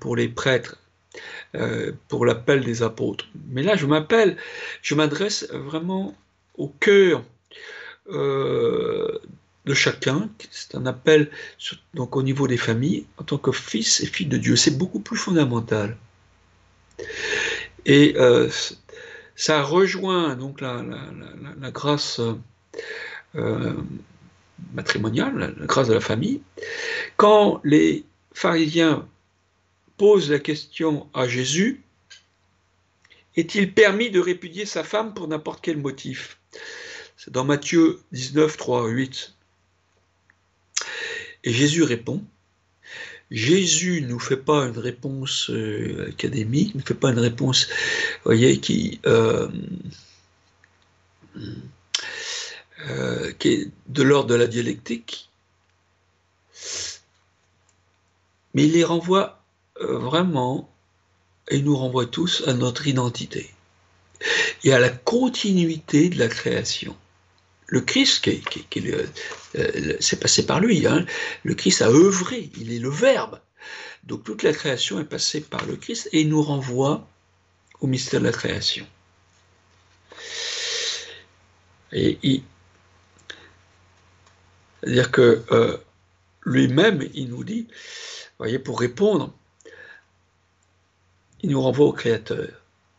pour 0.00 0.16
les 0.16 0.28
prêtres, 0.28 0.78
pour 2.08 2.26
l'appel 2.26 2.64
des 2.64 2.82
apôtres. 2.82 3.26
Mais 3.48 3.62
là, 3.62 3.76
je 3.76 3.86
m'appelle, 3.86 4.36
je 4.82 4.94
m'adresse 4.94 5.48
vraiment 5.52 6.16
au 6.56 6.68
cœur 6.68 7.22
euh, 8.10 9.18
de 9.64 9.72
chacun. 9.72 10.28
C'est 10.50 10.74
un 10.74 10.84
appel 10.84 11.30
donc 11.94 12.16
au 12.16 12.22
niveau 12.22 12.46
des 12.46 12.58
familles 12.58 13.06
en 13.16 13.24
tant 13.24 13.38
que 13.38 13.50
fils 13.50 14.02
et 14.02 14.06
fille 14.06 14.26
de 14.26 14.36
Dieu. 14.36 14.56
C'est 14.56 14.76
beaucoup 14.76 15.00
plus 15.00 15.16
fondamental. 15.16 15.96
Et 17.86 18.14
euh, 18.18 18.50
ça 19.36 19.62
rejoint 19.62 20.36
donc 20.36 20.60
la, 20.60 20.84
grâce 21.70 22.20
euh, 23.34 23.74
matrimoniale, 24.74 25.54
la 25.58 25.66
grâce 25.66 25.88
de 25.88 25.94
la 25.94 26.00
famille. 26.00 26.42
Quand 27.16 27.62
les 27.64 28.04
pharisiens 28.34 29.08
posent 29.96 30.30
la 30.30 30.40
question 30.40 31.08
à 31.14 31.26
Jésus, 31.26 31.82
est-il 33.36 33.72
permis 33.72 34.10
de 34.10 34.20
répudier 34.20 34.66
sa 34.66 34.84
femme 34.84 35.14
pour 35.14 35.26
n'importe 35.28 35.60
quel 35.62 35.78
motif? 35.78 36.38
C'est 37.16 37.32
dans 37.32 37.44
Matthieu 37.44 38.00
19, 38.12 38.56
3, 38.56 38.88
8. 38.88 39.34
Et 41.44 41.52
Jésus 41.52 41.82
répond. 41.82 42.22
Jésus 43.30 44.02
ne 44.02 44.08
nous 44.08 44.20
fait 44.20 44.36
pas 44.36 44.66
une 44.66 44.78
réponse 44.78 45.50
euh, 45.50 46.08
académique, 46.10 46.74
ne 46.74 46.82
fait 46.82 46.94
pas 46.94 47.10
une 47.10 47.18
réponse, 47.18 47.68
voyez, 48.24 48.60
qui, 48.60 49.00
euh, 49.06 49.48
euh, 52.88 53.32
qui 53.38 53.48
est 53.48 53.70
de 53.88 54.02
l'ordre 54.02 54.28
de 54.28 54.34
la 54.34 54.46
dialectique, 54.46 55.30
mais 58.54 58.64
il 58.64 58.72
les 58.72 58.84
renvoie 58.84 59.42
euh, 59.80 59.98
vraiment, 59.98 60.70
et 61.48 61.60
nous 61.60 61.76
renvoie 61.76 62.06
tous 62.06 62.42
à 62.46 62.54
notre 62.54 62.86
identité 62.86 63.50
et 64.62 64.72
à 64.72 64.78
la 64.78 64.88
continuité 64.88 66.08
de 66.08 66.18
la 66.18 66.28
création. 66.28 66.96
Le 67.66 67.80
Christ, 67.80 68.20
qui, 68.20 68.66
euh, 69.56 69.96
c'est 70.00 70.20
passé 70.20 70.46
par 70.46 70.60
lui, 70.60 70.86
hein. 70.86 71.04
le 71.42 71.54
Christ 71.54 71.82
a 71.82 71.88
œuvré, 71.88 72.50
il 72.58 72.72
est 72.72 72.78
le 72.78 72.90
Verbe. 72.90 73.40
Donc 74.04 74.24
toute 74.24 74.42
la 74.42 74.52
création 74.52 75.00
est 75.00 75.04
passée 75.04 75.40
par 75.40 75.64
le 75.66 75.76
Christ 75.76 76.08
et 76.12 76.20
il 76.20 76.28
nous 76.28 76.42
renvoie 76.42 77.06
au 77.80 77.86
mystère 77.86 78.20
de 78.20 78.26
la 78.26 78.32
création. 78.32 78.86
C'est-à-dire 81.90 82.42
que 85.10 85.42
euh, 85.50 85.78
lui-même, 86.44 87.08
il 87.14 87.28
nous 87.28 87.44
dit, 87.44 87.66
voyez, 88.38 88.58
pour 88.58 88.80
répondre, 88.80 89.32
il 91.42 91.50
nous 91.50 91.60
renvoie 91.60 91.86
au 91.86 91.92
Créateur. 91.92 92.48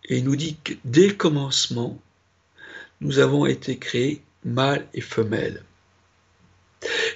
Et 0.06 0.20
il 0.20 0.24
nous 0.24 0.36
dit 0.36 0.58
que 0.64 0.74
dès 0.84 1.08
le 1.08 1.14
commencement, 1.16 2.00
nous 3.02 3.20
avons 3.20 3.46
été 3.46 3.78
créés 3.78 4.22
mâles 4.44 4.88
et 4.94 5.02
femelles. 5.02 5.64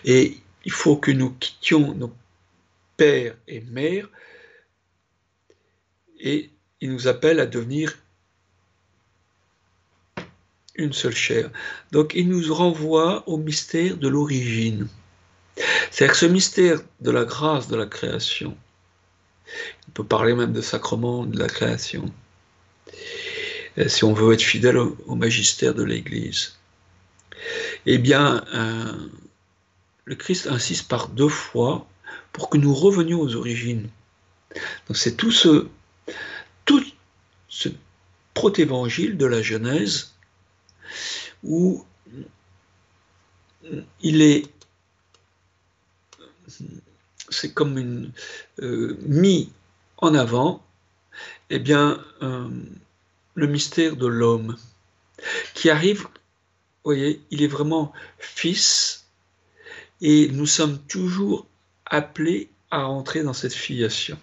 Et 0.06 0.38
il 0.66 0.72
faut 0.72 0.98
que 0.98 1.12
nous 1.12 1.32
quittions 1.32 1.94
nos 1.94 2.14
pères 2.98 3.36
et 3.48 3.62
mères 3.62 4.10
et 6.20 6.50
il 6.82 6.92
nous 6.92 7.08
appelle 7.08 7.40
à 7.40 7.46
devenir 7.46 7.98
une 10.76 10.94
seule 10.94 11.16
chair. 11.16 11.50
Donc 11.92 12.14
il 12.16 12.28
nous 12.28 12.54
renvoie 12.54 13.28
au 13.28 13.38
mystère 13.38 13.98
de 13.98 14.08
l'origine. 14.08 14.88
C'est-à-dire 15.92 16.14
que 16.14 16.20
ce 16.20 16.26
mystère 16.26 16.80
de 17.02 17.12
la 17.12 17.26
grâce 17.26 17.68
de 17.68 17.76
la 17.76 17.86
création, 17.86 18.58
on 19.88 19.92
peut 19.92 20.04
parler 20.04 20.34
même 20.34 20.54
de 20.54 20.62
sacrement 20.62 21.26
de 21.26 21.38
la 21.38 21.48
création, 21.48 22.06
euh, 23.78 23.88
si 23.88 24.04
on 24.04 24.14
veut 24.14 24.34
être 24.34 24.42
fidèle 24.42 24.78
au, 24.78 25.16
magistère 25.16 25.74
de 25.74 25.84
l'Église. 25.84 26.58
Eh 27.86 27.98
bien, 27.98 28.44
euh, 28.54 29.10
le 30.06 30.16
Christ 30.16 30.48
insiste 30.48 30.88
par 30.88 31.08
deux 31.10 31.30
fois 31.30 31.88
pour 32.32 32.50
que 32.50 32.58
nous 32.58 32.74
revenions 32.74 33.22
aux 33.22 33.36
origines. 33.36 33.90
C'est 34.94 35.18
tout 35.18 35.32
ce, 35.32 35.68
tout 36.66 36.84
ce 37.48 37.70
protévangile 38.34 39.18
de 39.18 39.26
la 39.26 39.42
Genèse 39.42 40.14
où 41.44 41.86
il 44.02 44.22
est 44.22 44.48
c'est 47.30 47.54
comme 47.54 47.78
une 47.78 48.12
euh, 48.62 48.98
mis 49.02 49.52
en 49.98 50.16
avant 50.16 50.64
eh 51.50 51.60
bien 51.60 52.04
euh, 52.22 52.50
le 53.36 53.48
mystère 53.48 53.96
de 53.96 54.08
l'homme 54.08 54.58
qui 55.54 55.70
arrive 55.70 56.08
voyez 56.84 57.22
il 57.32 57.44
est 57.44 57.48
vraiment 57.48 57.94
fils 58.18 59.06
et 60.02 60.30
nous 60.30 60.46
sommes 60.46 60.80
toujours 60.88 61.46
appelés 61.86 62.50
à 62.72 62.88
entrer 62.88 63.24
dans 63.24 63.34
cette 63.34 63.54
filiation. 63.54 64.18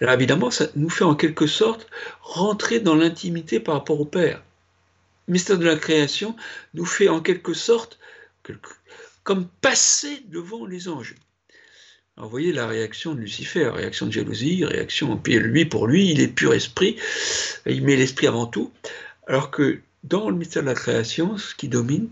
Alors 0.00 0.14
évidemment 0.14 0.50
ça 0.50 0.66
nous 0.76 0.90
fait 0.90 1.04
en 1.04 1.14
quelque 1.14 1.46
sorte 1.46 1.86
rentrer 2.20 2.80
dans 2.80 2.94
l'intimité 2.94 3.60
par 3.60 3.74
rapport 3.74 4.00
au 4.00 4.04
Père. 4.04 4.42
Mystère 5.28 5.58
de 5.58 5.66
la 5.66 5.76
création 5.76 6.36
nous 6.74 6.84
fait 6.84 7.08
en 7.08 7.20
quelque 7.20 7.54
sorte 7.54 7.98
comme 9.24 9.48
passer 9.60 10.22
devant 10.28 10.66
les 10.66 10.88
anges. 10.88 11.14
Alors 12.16 12.28
vous 12.28 12.32
voyez 12.32 12.52
la 12.52 12.66
réaction 12.66 13.14
de 13.14 13.20
Lucifer, 13.20 13.68
réaction 13.68 14.06
de 14.06 14.12
jalousie, 14.12 14.64
réaction, 14.64 15.16
puis 15.16 15.38
lui 15.38 15.64
pour 15.64 15.86
lui, 15.86 16.10
il 16.10 16.20
est 16.20 16.28
pur 16.28 16.52
esprit, 16.52 16.96
il 17.66 17.82
met 17.82 17.96
l'esprit 17.96 18.26
avant 18.26 18.46
tout, 18.46 18.72
alors 19.26 19.50
que 19.50 19.80
dans 20.04 20.28
le 20.28 20.36
mystère 20.36 20.62
de 20.62 20.68
la 20.68 20.74
création, 20.74 21.38
ce 21.38 21.54
qui 21.54 21.68
domine, 21.68 22.08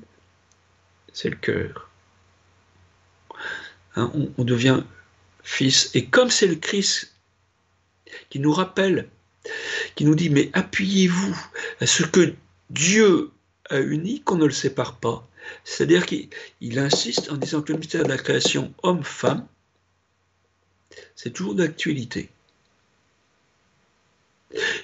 c'est 1.12 1.30
le 1.30 1.36
cœur. 1.36 1.90
Hein, 3.96 4.10
on, 4.14 4.30
on 4.38 4.44
devient 4.44 4.82
fils, 5.42 5.90
et 5.94 6.06
comme 6.06 6.30
c'est 6.30 6.46
le 6.46 6.56
Christ 6.56 7.12
qui 8.30 8.38
nous 8.38 8.52
rappelle, 8.52 9.08
qui 9.94 10.04
nous 10.04 10.14
dit, 10.14 10.30
mais 10.30 10.50
appuyez-vous 10.52 11.36
à 11.80 11.86
ce 11.86 12.02
que 12.02 12.34
Dieu 12.70 13.30
a 13.70 13.80
uni 13.80 14.20
qu'on 14.22 14.36
ne 14.36 14.46
le 14.46 14.52
sépare 14.52 14.96
pas. 14.96 15.28
C'est-à-dire 15.64 16.06
qu'il 16.06 16.78
insiste 16.78 17.30
en 17.30 17.36
disant 17.36 17.62
que 17.62 17.72
le 17.72 17.78
mystère 17.78 18.04
de 18.04 18.08
la 18.08 18.18
création 18.18 18.72
homme-femme, 18.82 19.46
c'est 21.14 21.30
toujours 21.30 21.54
d'actualité. 21.54 22.30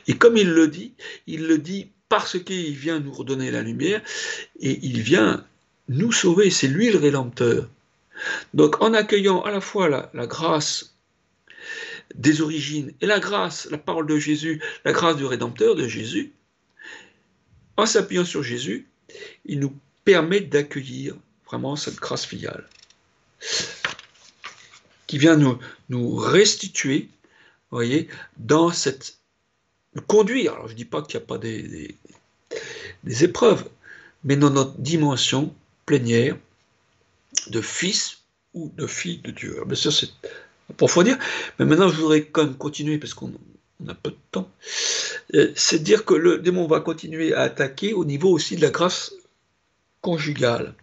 Et 0.06 0.16
comme 0.16 0.36
il 0.36 0.50
le 0.50 0.68
dit, 0.68 0.92
il 1.26 1.46
le 1.46 1.58
dit 1.58 1.90
parce 2.08 2.38
qu'il 2.38 2.74
vient 2.76 3.00
nous 3.00 3.12
redonner 3.12 3.50
la 3.50 3.62
lumière 3.62 4.02
et 4.60 4.78
il 4.82 5.00
vient 5.00 5.46
nous 5.88 6.12
sauver. 6.12 6.50
C'est 6.50 6.68
lui 6.68 6.90
le 6.90 6.98
rédempteur. 6.98 7.68
Donc 8.52 8.80
en 8.82 8.94
accueillant 8.94 9.42
à 9.42 9.50
la 9.50 9.60
fois 9.60 9.88
la, 9.88 10.10
la 10.14 10.26
grâce 10.26 10.94
des 12.14 12.42
origines 12.42 12.92
et 13.00 13.06
la 13.06 13.18
grâce, 13.18 13.66
la 13.70 13.78
parole 13.78 14.06
de 14.06 14.18
Jésus, 14.18 14.62
la 14.84 14.92
grâce 14.92 15.16
du 15.16 15.24
rédempteur 15.24 15.74
de 15.74 15.88
Jésus, 15.88 16.32
en 17.76 17.86
s'appuyant 17.86 18.24
sur 18.24 18.42
Jésus, 18.42 18.86
il 19.44 19.60
nous 19.60 19.74
permet 20.04 20.40
d'accueillir 20.40 21.16
vraiment 21.46 21.76
cette 21.76 21.96
grâce 21.96 22.24
filiale 22.24 22.68
qui 25.06 25.18
vient 25.18 25.36
nous, 25.36 25.58
nous 25.90 26.16
restituer, 26.16 27.08
voyez, 27.70 28.08
dans 28.36 28.70
cette. 28.70 29.18
nous 29.94 30.02
conduire. 30.02 30.54
Alors 30.54 30.68
je 30.68 30.72
ne 30.72 30.78
dis 30.78 30.84
pas 30.84 31.02
qu'il 31.02 31.18
n'y 31.18 31.24
a 31.24 31.26
pas 31.26 31.38
des, 31.38 31.96
des, 33.04 33.24
épreuves, 33.24 33.68
mais 34.24 34.36
dans 34.36 34.50
notre 34.50 34.78
dimension 34.78 35.54
plénière 35.86 36.36
de 37.48 37.60
fils 37.60 38.18
ou 38.54 38.72
de 38.76 38.86
fille 38.86 39.18
de 39.18 39.30
Dieu. 39.30 39.54
Alors 39.54 39.66
bien 39.66 39.76
sûr, 39.76 39.92
c'est 39.92 40.08
dire, 41.04 41.18
mais 41.58 41.64
maintenant 41.66 41.88
je 41.88 42.00
voudrais 42.00 42.24
quand 42.24 42.44
même 42.44 42.56
continuer 42.56 42.98
parce 42.98 43.14
qu'on 43.14 43.32
on 43.84 43.88
a 43.88 43.94
peu 43.94 44.10
de 44.10 44.16
temps, 44.30 44.48
euh, 45.34 45.52
c'est 45.56 45.82
dire 45.82 46.04
que 46.04 46.14
le 46.14 46.38
démon 46.38 46.66
va 46.66 46.80
continuer 46.80 47.34
à 47.34 47.42
attaquer 47.42 47.92
au 47.92 48.04
niveau 48.04 48.30
aussi 48.30 48.56
de 48.56 48.62
la 48.62 48.70
grâce 48.70 49.12
conjugale. 50.04 50.74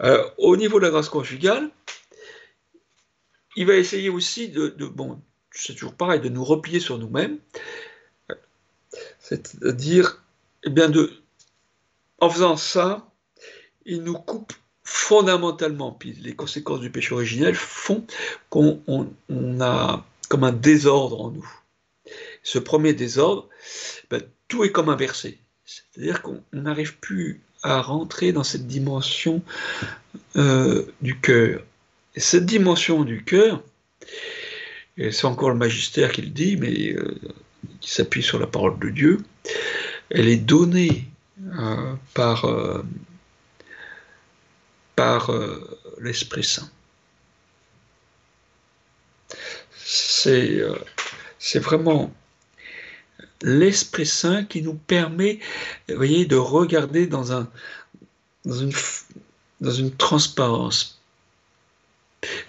Euh, 0.00 0.24
au 0.38 0.56
niveau 0.56 0.78
de 0.78 0.84
la 0.84 0.90
grâce 0.90 1.08
conjugale, 1.08 1.68
il 3.56 3.66
va 3.66 3.74
essayer 3.74 4.08
aussi 4.08 4.48
de, 4.48 4.68
bon, 4.86 5.20
c'est 5.50 5.74
toujours 5.74 5.94
pareil, 5.94 6.20
de 6.20 6.28
nous 6.28 6.44
replier 6.44 6.78
sur 6.78 6.96
nous-mêmes, 6.96 7.38
c'est-à-dire, 9.18 10.22
eh 10.62 10.70
bien, 10.70 10.92
en 12.20 12.30
faisant 12.30 12.56
ça, 12.56 13.10
il 13.84 14.04
nous 14.04 14.14
coupe 14.14 14.52
fondamentalement, 14.84 15.90
puis 15.90 16.12
les 16.12 16.36
conséquences 16.36 16.80
du 16.80 16.90
péché 16.90 17.14
originel 17.14 17.56
font 17.56 18.06
qu'on 18.48 19.10
a 19.60 20.06
comme 20.28 20.44
un 20.44 20.52
désordre 20.52 21.20
en 21.20 21.30
nous. 21.32 21.50
Ce 22.44 22.60
premier 22.60 22.94
désordre, 22.94 23.48
ben, 24.08 24.22
tout 24.46 24.62
est 24.62 24.70
comme 24.70 24.88
inversé. 24.88 25.40
C'est-à-dire 25.64 26.22
qu'on 26.22 26.40
n'arrive 26.52 26.98
plus 26.98 27.42
à 27.66 27.82
rentrer 27.82 28.32
dans 28.32 28.44
cette 28.44 28.66
dimension 28.66 29.42
euh, 30.36 30.86
du 31.00 31.18
cœur. 31.18 31.62
Et 32.14 32.20
cette 32.20 32.46
dimension 32.46 33.04
du 33.04 33.24
cœur, 33.24 33.62
et 34.96 35.12
c'est 35.12 35.26
encore 35.26 35.50
le 35.50 35.56
magistère 35.56 36.12
qui 36.12 36.22
le 36.22 36.30
dit, 36.30 36.56
mais 36.56 36.92
euh, 36.92 37.20
qui 37.80 37.90
s'appuie 37.90 38.22
sur 38.22 38.38
la 38.38 38.46
parole 38.46 38.78
de 38.78 38.90
Dieu, 38.90 39.18
elle 40.10 40.28
est 40.28 40.36
donnée 40.36 41.08
euh, 41.58 41.94
par, 42.14 42.46
par 44.94 45.30
l'Esprit 46.00 46.44
Saint. 46.44 46.70
Euh, 50.26 50.76
c'est 51.38 51.58
vraiment 51.58 52.12
l'Esprit 53.42 54.06
Saint 54.06 54.44
qui 54.44 54.62
nous 54.62 54.74
permet, 54.74 55.40
voyez, 55.88 56.24
de 56.24 56.36
regarder 56.36 57.06
dans, 57.06 57.32
un, 57.32 57.48
dans, 58.44 58.56
une, 58.56 58.72
dans 59.60 59.70
une 59.70 59.94
transparence 59.94 61.00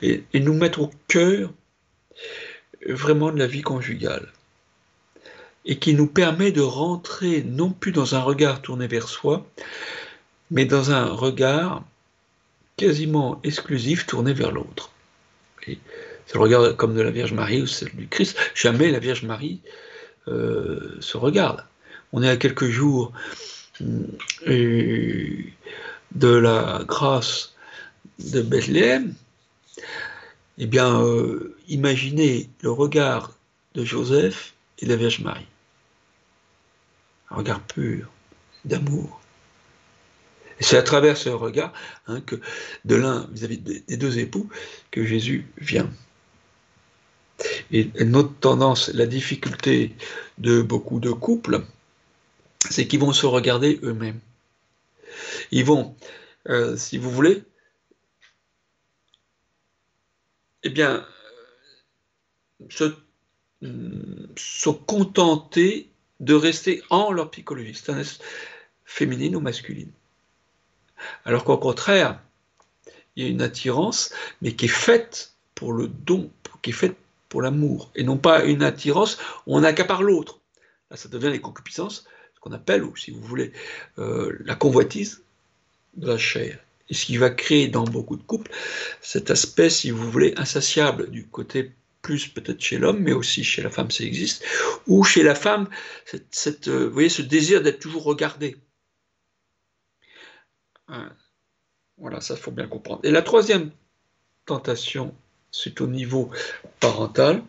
et, 0.02 0.24
et, 0.34 0.40
nous 0.40 0.54
mettre 0.54 0.82
au 0.82 0.92
cœur 1.08 1.52
vraiment 2.88 3.32
de 3.32 3.38
la 3.38 3.48
vie 3.48 3.62
conjugale 3.62 4.32
et 5.66 5.78
qui 5.78 5.94
nous 5.94 6.08
permet 6.08 6.52
de 6.52 6.62
rentrer 6.62 7.44
non 7.44 7.72
plus 7.72 7.92
dans 7.92 8.16
un 8.16 8.22
regard 8.22 8.62
tourné 8.62 8.88
vers 8.88 9.10
soi, 9.10 9.46
mais 10.50 10.66
dans 10.66 10.92
un 10.92 11.06
regard 11.06 11.84
quasiment 12.78 13.42
exclusif 13.44 14.06
tourné 14.06 14.34
vers 14.34 14.52
l'autre. 14.52 14.92
C'est 15.66 16.36
le 16.36 16.40
regard 16.40 16.76
comme 16.78 16.96
de 16.96 17.02
la 17.02 17.12
Vierge 17.12 17.34
Marie 17.34 17.62
ou 17.62 17.68
celle 17.68 17.94
du 17.96 18.08
Christ. 18.08 18.38
Jamais 18.56 18.92
la 18.92 19.00
Vierge 19.00 19.24
Marie 19.24 19.60
euh, 20.28 20.98
se 21.00 21.18
regarde. 21.18 21.64
On 22.14 22.24
est 22.24 22.30
à 22.30 22.38
quelques 22.38 22.70
jours 22.70 23.12
de 23.80 25.44
la 26.22 26.82
grâce 26.86 27.54
de 28.20 28.42
Bethléem, 28.42 29.14
eh 30.58 30.66
bien, 30.66 31.02
euh, 31.02 31.56
imaginez 31.68 32.50
le 32.62 32.72
regard 32.72 33.34
de 33.76 33.84
Joseph 33.84 34.54
et 34.80 34.86
de 34.86 34.92
la 34.92 34.98
Vierge 34.98 35.20
Marie. 35.20 35.46
Un 37.30 37.36
regard 37.36 37.62
pur, 37.62 38.10
d'amour. 38.66 39.22
C'est 40.60 40.78
à 40.78 40.82
travers 40.82 41.18
ce 41.18 41.30
regard 41.30 41.72
hein, 42.08 42.22
que 42.22 42.36
de 42.86 42.96
l'un 42.96 43.28
vis-à-vis 43.32 43.60
des 43.60 43.98
deux 43.98 44.18
époux 44.18 44.50
que 44.90 45.06
Jésus 45.06 45.46
vient. 45.58 45.88
Et 47.72 47.92
notre 48.04 48.34
tendance, 48.40 48.90
la 48.90 49.06
difficulté 49.06 49.96
de 50.38 50.62
beaucoup 50.62 51.00
de 51.00 51.12
couples, 51.12 51.64
c'est 52.70 52.88
qu'ils 52.88 53.00
vont 53.00 53.14
se 53.14 53.26
regarder 53.26 53.80
eux-mêmes. 53.84 54.20
Ils 55.52 55.66
vont, 55.66 55.96
euh, 56.50 56.76
si 56.78 56.98
vous 56.98 57.12
voulez, 57.12 57.44
eh 60.64 60.70
bien, 60.70 61.06
se, 62.70 62.96
se 63.62 64.70
contenter 64.70 65.90
de 66.20 66.34
rester 66.34 66.82
en 66.90 67.12
leur 67.12 67.30
psychologie, 67.32 67.76
c'est 67.76 68.20
féminine 68.86 69.36
ou 69.36 69.40
masculine. 69.40 69.92
Alors 71.26 71.44
qu'au 71.44 71.58
contraire, 71.58 72.20
il 73.16 73.24
y 73.24 73.28
a 73.28 73.30
une 73.30 73.42
attirance, 73.42 74.14
mais 74.42 74.56
qui 74.56 74.66
est 74.66 74.70
faite 74.70 75.34
pour 75.56 75.74
le 75.74 75.88
don, 75.88 76.32
qui 76.62 76.72
est 76.72 76.74
faite 76.74 76.96
pour 77.30 77.42
l'amour, 77.42 77.92
et 77.96 78.04
non 78.04 78.18
pas 78.18 78.44
une 78.44 78.64
attirance 78.64 79.18
on 79.46 79.64
accapare 79.64 80.04
l'autre. 80.04 80.40
Là, 80.90 80.98
ça 80.98 81.10
devient 81.10 81.30
les 81.30 81.42
concupiscences, 81.42 82.06
ce 82.36 82.40
qu'on 82.40 82.54
appelle, 82.54 82.84
ou 82.84 82.96
si 82.96 83.12
vous 83.12 83.22
voulez, 83.22 83.52
euh, 84.00 84.38
la 84.46 84.56
convoitise 84.56 85.24
de 85.96 86.08
la 86.08 86.18
chair. 86.18 86.60
Et 86.90 86.94
ce 86.94 87.06
qui 87.06 87.18
va 87.18 87.30
créer 87.30 87.68
dans 87.68 87.84
beaucoup 87.84 88.16
de 88.16 88.24
couples 88.24 88.52
cet 89.02 89.30
aspect, 89.30 89.70
si 89.70 89.92
vous 89.92 90.10
voulez, 90.10 90.34
insatiable 90.38 91.10
du 91.10 91.28
côté 91.28 91.74
plus 92.02 92.28
peut-être 92.28 92.62
chez 92.62 92.78
l'homme, 92.78 93.00
mais 93.00 93.12
aussi 93.12 93.44
chez 93.44 93.62
la 93.62 93.70
femme, 93.70 93.92
ça 93.92 94.06
existe, 94.06 94.46
ou 94.86 95.04
chez 95.04 95.24
la 95.24 95.36
femme, 95.36 95.68
cette, 96.32 96.70
euh, 96.70 96.88
vous 96.88 97.10
ce 97.10 97.22
désir 97.22 97.62
d'être 97.62 97.80
toujours 97.80 98.04
regardé. 98.04 98.56
Hein. 100.88 101.12
Voilà, 101.98 102.22
ça 102.22 102.38
faut 102.38 102.52
bien 102.52 102.68
comprendre. 102.68 103.02
Et 103.04 103.12
la 103.12 103.22
troisième 103.22 103.72
tentation, 104.46 105.14
c'est 105.52 105.82
au 105.82 105.88
niveau 105.88 106.30
parental. 106.80 107.44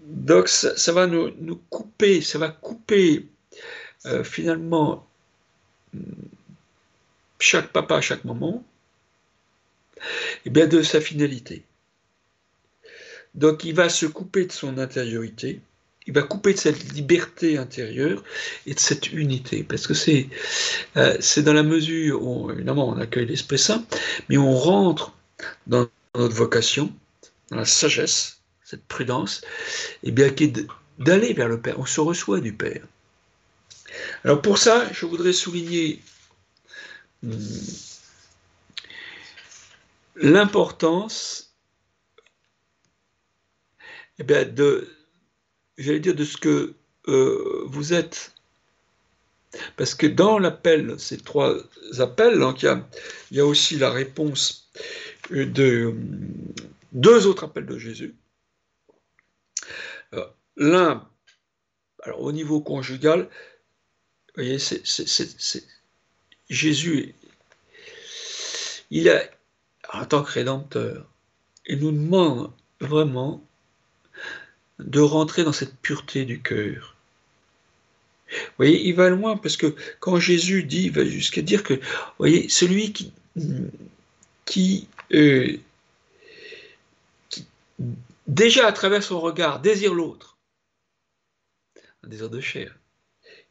Donc 0.00 0.48
ça, 0.48 0.92
va 0.92 1.06
nous, 1.06 1.60
couper, 1.68 2.22
ça 2.22 2.38
va 2.38 2.48
couper 2.48 3.26
euh, 4.06 4.24
finalement 4.24 5.06
chaque 7.38 7.72
papa 7.72 7.96
à 7.96 8.00
chaque 8.00 8.24
moment, 8.24 8.64
eh 10.44 10.50
bien 10.50 10.66
de 10.66 10.82
sa 10.82 11.00
finalité. 11.00 11.62
Donc 13.34 13.64
il 13.64 13.74
va 13.74 13.88
se 13.88 14.06
couper 14.06 14.46
de 14.46 14.52
son 14.52 14.78
intériorité, 14.78 15.60
il 16.06 16.14
va 16.14 16.22
couper 16.22 16.54
de 16.54 16.58
cette 16.58 16.92
liberté 16.94 17.58
intérieure 17.58 18.24
et 18.66 18.72
de 18.72 18.80
cette 18.80 19.12
unité, 19.12 19.62
parce 19.62 19.86
que 19.86 19.92
c'est 19.92 20.28
euh, 20.96 21.18
dans 21.42 21.52
la 21.52 21.62
mesure 21.62 22.22
où, 22.22 22.50
évidemment, 22.50 22.88
on 22.88 22.98
accueille 22.98 23.26
l'Esprit 23.26 23.58
Saint, 23.58 23.84
mais 24.30 24.38
on 24.38 24.54
rentre 24.54 25.12
dans 25.66 25.88
notre 26.14 26.34
vocation, 26.34 26.92
dans 27.50 27.56
la 27.56 27.64
sagesse, 27.64 28.40
cette 28.64 28.84
prudence, 28.84 29.42
et 30.02 30.08
eh 30.08 30.10
bien 30.10 30.32
d'aller 30.98 31.32
vers 31.32 31.48
le 31.48 31.60
Père, 31.60 31.78
on 31.78 31.86
se 31.86 32.00
reçoit 32.00 32.40
du 32.40 32.52
Père. 32.52 32.82
Alors 34.24 34.42
pour 34.42 34.58
ça, 34.58 34.86
je 34.92 35.06
voudrais 35.06 35.32
souligner 35.32 36.02
l'importance 40.16 41.48
eh 44.18 44.24
bien, 44.24 44.44
de, 44.44 44.88
j'allais 45.76 46.00
dire, 46.00 46.14
de 46.14 46.24
ce 46.24 46.36
que 46.36 46.74
euh, 47.06 47.62
vous 47.66 47.92
êtes. 47.92 48.32
Parce 49.76 49.94
que 49.94 50.06
dans 50.06 50.38
l'appel, 50.38 50.98
ces 50.98 51.16
trois 51.16 51.54
appels, 51.98 52.42
a, 52.42 52.54
il 53.30 53.36
y 53.36 53.40
a 53.40 53.46
aussi 53.46 53.78
la 53.78 53.90
réponse 53.90 54.68
de 55.30 55.94
deux 56.92 57.26
autres 57.26 57.44
appels 57.44 57.66
de 57.66 57.78
Jésus. 57.78 58.14
Euh, 60.14 60.26
l'un, 60.56 61.08
alors 62.02 62.22
au 62.22 62.32
niveau 62.32 62.60
conjugal, 62.60 63.22
vous 63.22 64.42
voyez, 64.42 64.58
c'est 64.58 64.82
Jésus, 66.48 67.14
il 68.90 69.08
a, 69.10 69.22
en 69.92 70.04
tant 70.06 70.22
que 70.22 70.30
rédempteur, 70.30 71.06
il 71.66 71.80
nous 71.80 71.92
demande 71.92 72.52
vraiment 72.80 73.44
de 74.78 75.00
rentrer 75.00 75.44
dans 75.44 75.52
cette 75.52 75.76
pureté 75.76 76.24
du 76.24 76.40
cœur. 76.40 76.94
Vous 78.30 78.36
voyez, 78.58 78.86
il 78.86 78.94
va 78.94 79.08
loin 79.08 79.36
parce 79.36 79.56
que 79.56 79.74
quand 80.00 80.20
Jésus 80.20 80.62
dit, 80.62 80.84
il 80.84 80.92
va 80.92 81.04
jusqu'à 81.04 81.42
dire 81.42 81.62
que, 81.62 81.74
vous 81.74 81.80
voyez, 82.18 82.48
celui 82.48 82.92
qui, 84.44 84.88
euh, 85.12 85.56
qui 87.28 87.46
déjà 88.26 88.66
à 88.66 88.72
travers 88.72 89.02
son 89.02 89.20
regard 89.20 89.60
désire 89.60 89.94
l'autre, 89.94 90.36
un 92.02 92.08
désir 92.08 92.30
de 92.30 92.40
chair, 92.40 92.76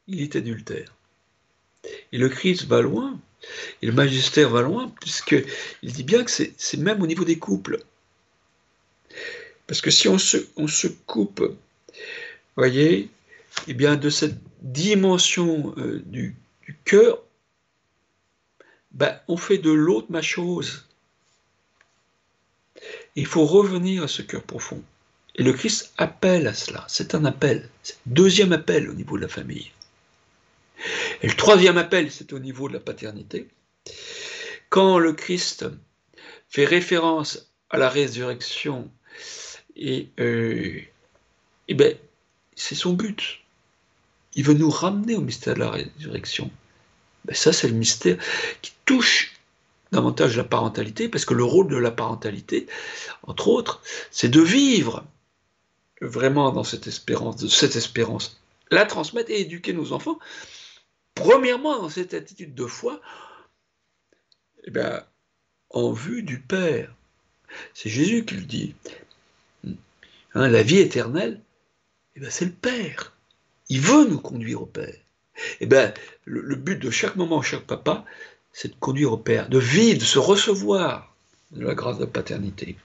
il 0.08 0.22
est 0.22 0.36
adultère. 0.36 0.94
Et 2.12 2.18
le 2.18 2.30
Christ 2.30 2.66
va 2.66 2.82
loin, 2.82 3.20
et 3.82 3.86
le 3.86 3.94
magistère 3.94 4.50
va 4.50 4.62
loin, 4.62 4.90
puisqu'il 5.02 5.94
dit 5.94 6.04
bien 6.04 6.24
que 6.24 6.32
c'est 6.32 6.78
même 6.78 7.02
au 7.02 7.08
niveau 7.08 7.24
des 7.24 7.40
couples. 7.40 7.84
Parce 9.68 9.82
que 9.82 9.92
si 9.92 10.08
on 10.08 10.18
se, 10.18 10.88
coupe, 11.06 11.58
voyez, 12.56 13.10
eh 13.68 13.74
bien 13.74 13.96
de 13.98 14.10
cette 14.10 14.38
dimension 14.62 15.74
euh, 15.78 16.02
du, 16.06 16.36
cœur, 16.86 17.22
ben, 18.92 19.20
on 19.28 19.38
fait 19.38 19.58
de 19.58 19.72
l'autre 19.72 20.08
ma 20.10 20.22
chose. 20.22 20.87
Il 23.18 23.26
faut 23.26 23.46
revenir 23.48 24.04
à 24.04 24.08
ce 24.08 24.22
cœur 24.22 24.44
profond. 24.44 24.82
Et 25.36 25.44
le 25.44 25.52
Christ 25.52 25.92
appelle 25.98 26.48
à 26.48 26.54
cela. 26.54 26.86
C'est 26.88 27.16
un 27.16 27.26
appel. 27.26 27.68
C'est 27.82 27.98
deuxième 28.06 28.54
appel 28.54 28.88
au 28.90 28.94
niveau 28.94 29.18
de 29.18 29.24
la 29.24 29.28
famille. 29.28 29.72
Et 31.24 31.28
le 31.28 31.34
troisième 31.34 31.80
appel, 31.80 32.12
c'est 32.12 32.32
au 32.32 32.38
niveau 32.38 32.68
de 32.68 32.74
la 32.74 32.80
paternité. 32.80 33.48
Quand 34.70 35.00
le 35.00 35.14
Christ 35.14 35.66
fait 36.48 36.66
référence 36.66 37.52
à 37.72 37.78
la 37.78 37.90
résurrection, 37.90 38.88
et, 39.76 40.10
euh, 40.20 40.80
ben, 41.70 41.98
c'est 42.56 42.76
son 42.76 42.94
but. 42.94 43.40
Il 44.36 44.44
veut 44.44 44.54
nous 44.54 44.70
ramener 44.70 45.16
au 45.16 45.22
mystère 45.22 45.56
de 45.56 45.62
la 45.62 45.72
résurrection. 45.72 46.52
Ben, 47.26 47.36
ça, 47.36 47.52
c'est 47.52 47.68
le 47.68 47.74
mystère 47.74 48.18
qui 48.62 48.74
touche 48.86 49.37
davantage 49.92 50.38
la 50.38 50.44
parentalité, 50.44 51.10
parce 51.10 51.26
que 51.26 51.34
le 51.34 51.44
rôle 51.44 51.68
de 51.68 51.78
la 51.78 51.92
parentalité, 51.92 52.68
entre 53.24 53.48
autres, 53.48 53.82
c'est 54.12 54.30
de 54.30 54.42
vivre 54.42 55.06
vraiment 56.02 56.52
dans 56.52 56.64
cette 56.64 56.88
espérance, 56.88 57.38
de 57.38 57.48
cette 57.48 57.76
espérance, 57.76 58.42
la 58.70 58.86
transmettre 58.86 59.32
et 59.32 59.42
éduquer 59.42 59.74
nos 59.74 59.94
enfants 59.94 60.20
Premièrement, 61.18 61.82
dans 61.82 61.90
cette 61.90 62.14
attitude 62.14 62.54
de 62.54 62.66
foi, 62.68 63.02
eh 64.66 64.72
bien, 64.72 65.04
en 65.72 65.92
vue 65.92 66.22
du 66.22 66.40
Père. 66.40 66.94
C'est 67.74 67.90
Jésus 67.90 68.24
qui 68.24 68.36
le 68.36 68.42
dit. 68.42 68.76
Hein, 70.36 70.48
la 70.48 70.62
vie 70.62 70.78
éternelle, 70.78 71.42
eh 72.16 72.30
c'est 72.30 72.46
le 72.46 72.52
Père. 72.52 73.18
Il 73.70 73.82
veut 73.82 74.06
nous 74.06 74.20
conduire 74.20 74.62
au 74.62 74.68
Père. 74.68 74.96
Eh 75.60 75.66
bien, 75.66 75.94
le, 76.26 76.56
but 76.56 76.78
de 76.78 76.92
chaque 76.92 77.16
moment, 77.16 77.42
chaque 77.42 77.66
papa, 77.66 78.06
c'est 78.60 78.70
de 78.70 78.76
conduire 78.80 79.14
au 79.14 79.18
Père, 79.18 79.50
de 79.50 79.60
vivre, 79.60 80.00
de 80.00 80.04
se 80.04 80.18
recevoir 80.18 81.14
de 81.52 81.64
la 81.64 81.76
grâce 81.76 81.98
de 81.98 82.06
la 82.06 82.10
paternité. 82.10 82.76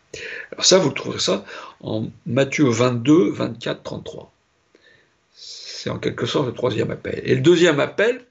Alors 0.50 0.66
ça, 0.66 0.76
vous 0.76 0.90
trouverez 0.90 1.18
ça 1.18 1.46
en 1.80 2.10
Matthieu 2.26 2.68
22, 2.68 3.30
24, 3.30 3.82
33. 3.82 4.30
C'est 5.34 5.88
en 5.88 5.98
quelque 5.98 6.26
sorte 6.26 6.46
le 6.46 6.52
troisième 6.52 6.90
appel. 6.90 7.22
Et 7.24 7.34
le 7.34 7.40
deuxième 7.40 7.80
appel, 7.80 8.22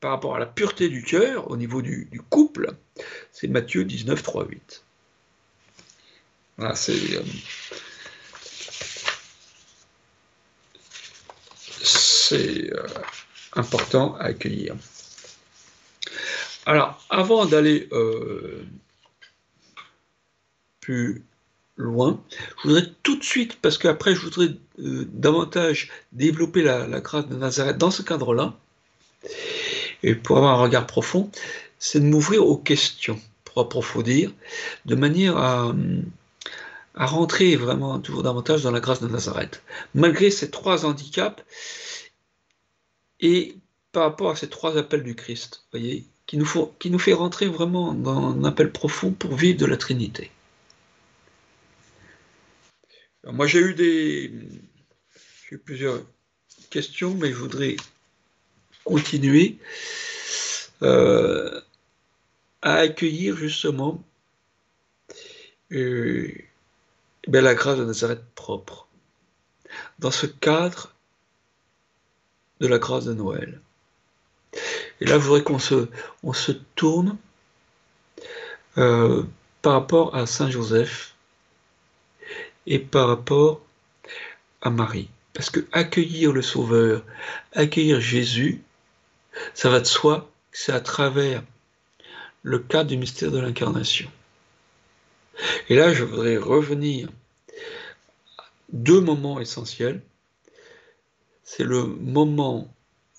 par 0.00 0.10
rapport 0.10 0.34
à 0.34 0.40
la 0.40 0.46
pureté 0.46 0.88
du 0.88 1.04
cœur, 1.04 1.48
au 1.48 1.56
niveau 1.56 1.80
du, 1.80 2.10
couple, 2.28 2.72
c'est 3.30 3.46
Matthieu 3.46 3.84
19, 3.84 4.20
3, 4.20 4.46
8. 4.48 4.82
Voilà, 6.56 6.74
c'est. 6.74 7.14
Euh, 7.14 7.22
euh, 12.32 12.88
important 13.54 14.16
à 14.16 14.24
accueillir. 14.24 14.74
Alors, 16.66 17.04
avant 17.10 17.44
d'aller 17.46 17.88
euh, 17.92 18.64
plus 20.80 21.24
loin. 21.76 22.22
Je 22.62 22.68
voudrais 22.68 22.86
tout 23.02 23.16
de 23.16 23.24
suite, 23.24 23.56
parce 23.60 23.78
qu'après 23.78 24.14
je 24.14 24.20
voudrais 24.20 24.48
euh, 24.78 25.06
davantage 25.12 25.90
développer 26.12 26.62
la, 26.62 27.00
grâce 27.00 27.26
de 27.28 27.36
Nazareth 27.36 27.78
dans 27.78 27.90
ce 27.90 28.02
cadre-là, 28.02 28.54
et 30.02 30.14
pour 30.14 30.36
avoir 30.36 30.58
un 30.58 30.62
regard 30.62 30.86
profond, 30.86 31.30
c'est 31.78 32.00
de 32.00 32.04
m'ouvrir 32.04 32.46
aux 32.46 32.56
questions, 32.56 33.20
pour 33.44 33.62
approfondir, 33.62 34.32
de 34.84 34.94
manière 34.94 35.36
à, 35.36 35.72
rentrer 36.94 37.56
vraiment 37.56 37.98
toujours 38.00 38.22
davantage 38.22 38.62
dans 38.62 38.70
la 38.70 38.80
grâce 38.80 39.00
de 39.00 39.08
Nazareth. 39.08 39.62
Malgré 39.94 40.30
ces 40.30 40.50
trois 40.50 40.84
handicaps, 40.84 41.42
et 43.20 43.56
par 43.92 44.04
rapport 44.04 44.32
à 44.32 44.36
ces 44.36 44.48
trois 44.48 44.76
appels 44.76 45.02
du 45.02 45.14
Christ, 45.14 45.64
voyez, 45.72 46.06
qui 46.26 46.38
nous, 46.38 46.98
fait 46.98 47.12
rentrer 47.12 47.46
vraiment 47.46 47.92
dans 47.92 48.30
un 48.30 48.44
appel 48.44 48.70
profond 48.70 49.12
pour 49.12 49.34
vivre 49.34 49.58
de 49.58 49.66
la 49.66 49.76
Trinité. 49.76 50.30
moi 53.24 53.46
j'ai 53.46 53.60
eu 53.60 53.74
des 53.74 54.32
j'ai 55.48 55.56
eu 55.56 55.58
plusieurs 55.58 56.02
questions, 56.70 57.14
mais 57.14 57.28
je 57.28 57.36
voudrais 57.36 57.76
continuer 58.84 59.58
euh, 60.82 61.60
à 62.62 62.76
accueillir 62.76 63.36
justement 63.36 64.02
euh, 65.72 66.32
ben, 67.28 67.44
la 67.44 67.54
grâce 67.54 67.78
de 67.78 67.84
Nazareth 67.84 68.24
propre. 68.34 68.88
Dans 69.98 70.10
ce 70.10 70.26
cadre 70.26 70.94
de 72.60 72.66
la 72.66 72.78
grâce 72.78 73.04
de 73.04 73.14
Noël. 73.14 73.60
Et 75.00 75.06
là, 75.06 75.14
je 75.14 75.24
voudrais 75.24 75.42
qu'on 75.42 75.58
se, 75.58 76.52
tourne 76.74 77.16
euh, 78.78 79.24
par 79.62 79.74
rapport 79.74 80.14
à 80.14 80.26
Saint 80.26 80.50
Joseph 80.50 81.14
et 82.66 82.78
par 82.78 83.08
rapport 83.08 83.60
à 84.60 84.70
Marie. 84.70 85.08
Parce 85.34 85.50
que 85.50 85.60
accueillir 85.72 86.32
le 86.32 86.42
Sauveur, 86.42 87.02
accueillir 87.52 88.00
Jésus, 88.00 88.62
ça 89.54 89.70
va 89.70 89.80
de 89.80 89.86
soi 89.86 90.28
c'est 90.52 90.72
à 90.72 90.80
travers 90.80 91.42
le 92.42 92.58
cadre 92.58 92.90
du 92.90 92.96
mystère 92.96 93.30
de 93.30 93.38
l'incarnation. 93.38 94.10
Et 95.68 95.74
là, 95.74 95.92
je 95.94 96.04
voudrais 96.04 96.36
revenir 96.36 97.08
à 98.38 98.44
deux 98.72 99.00
moments 99.00 99.40
essentiels. 99.40 100.02
C'est 101.42 101.64
le 101.64 101.86
moment 101.86 102.72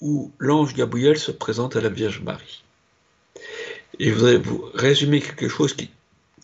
où 0.04 0.32
l'ange 0.38 0.76
Gabriel 0.76 1.18
se 1.18 1.32
présente 1.32 1.76
à 1.76 1.82
la 1.82 1.90
Vierge 1.90 2.22
Marie. 2.22 2.64
Et 4.00 4.10
je 4.10 4.14
voudrais 4.14 4.38
vous 4.38 4.70
résumer 4.74 5.22
quelque 5.22 5.48
chose 5.48 5.74
qui, 5.74 5.90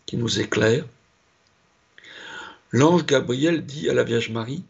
qui 0.05 0.17
nous 0.17 0.39
éclaire. 0.39 0.85
L'ange 2.71 3.05
Gabriel 3.05 3.65
dit 3.65 3.89
à 3.89 3.93
la 3.93 4.03
Vierge 4.03 4.29
Marie, 4.29 4.63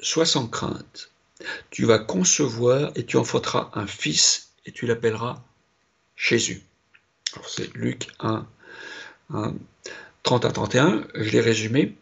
Sois 0.00 0.26
sans 0.26 0.48
crainte, 0.48 1.10
tu 1.70 1.84
vas 1.84 1.98
concevoir 1.98 2.90
et 2.94 3.06
tu 3.06 3.16
enfanteras 3.16 3.70
un 3.74 3.86
fils 3.86 4.50
et 4.66 4.72
tu 4.72 4.86
l'appelleras 4.86 5.42
Jésus 6.16 6.62
c'est 7.46 7.74
Luc 7.74 8.08
1, 8.20 8.46
30 10.22 10.44
à 10.44 10.50
31, 10.50 11.06
je 11.14 11.30
l'ai 11.30 11.40
résumé. 11.40 11.96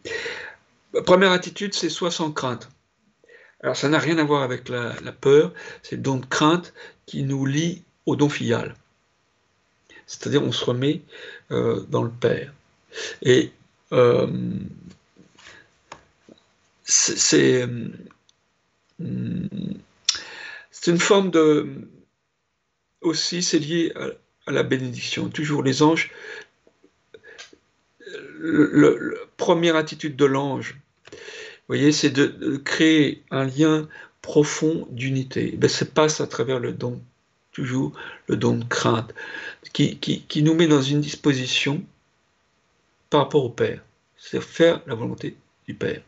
Première 1.05 1.31
attitude, 1.31 1.73
c'est 1.73 1.89
soit 1.89 2.11
sans 2.11 2.31
crainte. 2.31 2.69
Alors 3.63 3.77
ça 3.77 3.87
n'a 3.87 3.97
rien 3.97 4.17
à 4.17 4.23
voir 4.25 4.43
avec 4.43 4.67
la, 4.67 4.93
peur, 5.13 5.53
c'est 5.81 5.95
le 5.95 6.01
don 6.01 6.17
de 6.17 6.25
crainte 6.25 6.73
qui 7.05 7.23
nous 7.23 7.45
lie 7.45 7.81
au 8.05 8.17
don 8.17 8.27
filial. 8.27 8.75
C'est-à-dire 10.05 10.43
on 10.43 10.51
se 10.51 10.65
remet 10.65 11.01
euh, 11.51 11.81
dans 11.87 12.03
le 12.03 12.11
Père. 12.11 12.53
Et 13.21 13.51
euh, 13.93 14.27
c'est 16.83 17.65
c'est 20.71 20.91
une 20.91 20.99
forme 20.99 21.31
de 21.31 21.69
aussi 23.01 23.41
c'est 23.41 23.59
lié 23.59 23.93
à, 23.95 24.07
à 24.47 24.51
la 24.51 24.63
bénédiction. 24.63 25.29
Toujours 25.29 25.63
les 25.63 25.81
anges, 25.81 26.11
la 28.41 28.91
première 29.37 29.77
attitude 29.77 30.17
de 30.17 30.25
l'ange, 30.25 30.77
voyez, 31.67 31.91
c'est 31.91 32.09
de, 32.09 32.57
créer 32.57 33.23
un 33.31 33.45
lien 33.45 33.87
profond 34.21 34.87
d'unité. 34.91 35.55
Ben, 35.57 35.69
ça 35.69 35.85
passe 35.85 36.21
à 36.21 36.27
travers 36.27 36.59
le 36.59 36.71
don, 36.71 37.01
toujours 37.51 37.93
le 38.27 38.37
don 38.37 38.57
de 38.57 38.63
crainte, 38.65 39.13
qui, 39.73 39.97
qui, 39.97 40.43
nous 40.43 40.53
met 40.53 40.67
dans 40.67 40.81
une 40.81 41.01
disposition 41.01 41.83
par 43.09 43.21
rapport 43.21 43.45
au 43.45 43.49
Père, 43.49 43.81
c'est 44.17 44.41
faire 44.41 44.81
la 44.87 44.95
volonté 44.95 45.35
du 45.67 45.73
Père. 45.73 46.01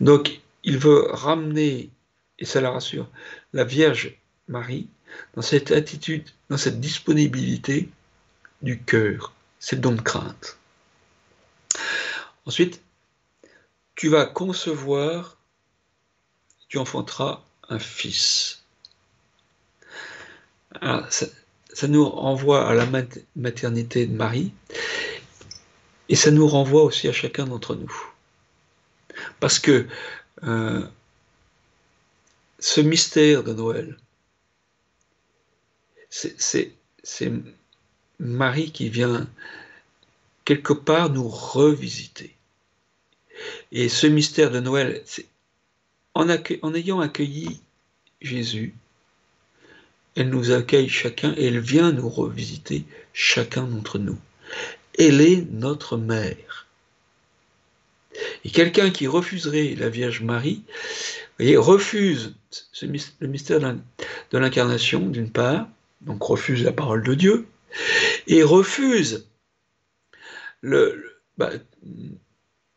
Donc, 0.00 0.40
il 0.64 0.78
veut 0.78 1.06
ramener, 1.10 1.90
et 2.38 2.44
ça 2.44 2.60
la 2.60 2.70
rassure, 2.70 3.08
la 3.52 3.64
Vierge 3.64 4.16
Marie 4.48 4.88
dans 5.34 5.42
cette 5.42 5.70
attitude, 5.70 6.24
dans 6.50 6.56
cette 6.56 6.80
disponibilité 6.80 7.88
du 8.62 8.80
cœur, 8.80 9.32
c'est 9.58 9.80
donc 9.80 10.02
crainte. 10.02 10.58
Ensuite, 12.44 12.82
tu 13.96 14.08
vas 14.08 14.26
concevoir, 14.26 15.38
tu 16.68 16.78
enfanteras 16.78 17.42
un 17.68 17.78
fils. 17.78 18.62
ça, 20.80 21.88
nous 21.88 22.08
renvoie 22.08 22.68
à 22.68 22.74
la 22.74 22.86
maternité 23.34 24.06
de 24.06 24.14
Marie 24.14 24.52
et 26.08 26.14
ça 26.14 26.30
nous 26.30 26.46
renvoie 26.46 26.84
aussi 26.84 27.08
à 27.08 27.12
chacun 27.12 27.46
d'entre 27.46 27.74
nous. 27.74 27.92
Parce 29.40 29.58
que 29.58 29.86
euh, 30.44 30.86
ce 32.58 32.80
mystère 32.82 33.42
de 33.42 33.54
Noël, 33.54 33.96
c'est 36.10 36.72
Marie 38.18 38.72
qui 38.72 38.88
vient 38.88 39.26
quelque 40.44 40.72
part 40.72 41.10
nous 41.10 41.28
revisiter. 41.28 42.35
Et 43.72 43.88
ce 43.88 44.06
mystère 44.06 44.50
de 44.50 44.60
Noël, 44.60 45.02
en, 46.14 46.74
ayant 46.74 47.00
accueilli 47.00 47.60
Jésus, 48.20 48.74
elle 50.14 50.30
nous 50.30 50.50
accueille 50.50 50.88
chacun 50.88 51.34
et 51.36 51.46
elle 51.46 51.60
vient 51.60 51.92
nous 51.92 52.08
revisiter 52.08 52.84
chacun 53.12 53.64
d'entre 53.64 53.98
nous. 53.98 54.18
Elle 54.98 55.20
est 55.20 55.46
notre 55.52 55.98
mère. 55.98 56.66
Et 58.44 58.50
quelqu'un 58.50 58.90
qui 58.90 59.06
refuserait 59.06 59.74
la 59.74 59.90
Vierge 59.90 60.22
Marie, 60.22 60.62
voyez, 61.38 61.58
refuse 61.58 62.34
le 62.80 63.26
mystère 63.28 63.60
de 63.60 64.38
l'incarnation, 64.38 65.00
d'une 65.00 65.30
part, 65.30 65.68
donc 66.00 66.22
refuse 66.22 66.64
la 66.64 66.72
parole 66.72 67.02
de 67.02 67.12
Dieu, 67.12 67.46
et 68.26 68.42
refuse 68.42 69.26
le, 70.62 71.20
bah, 71.36 71.50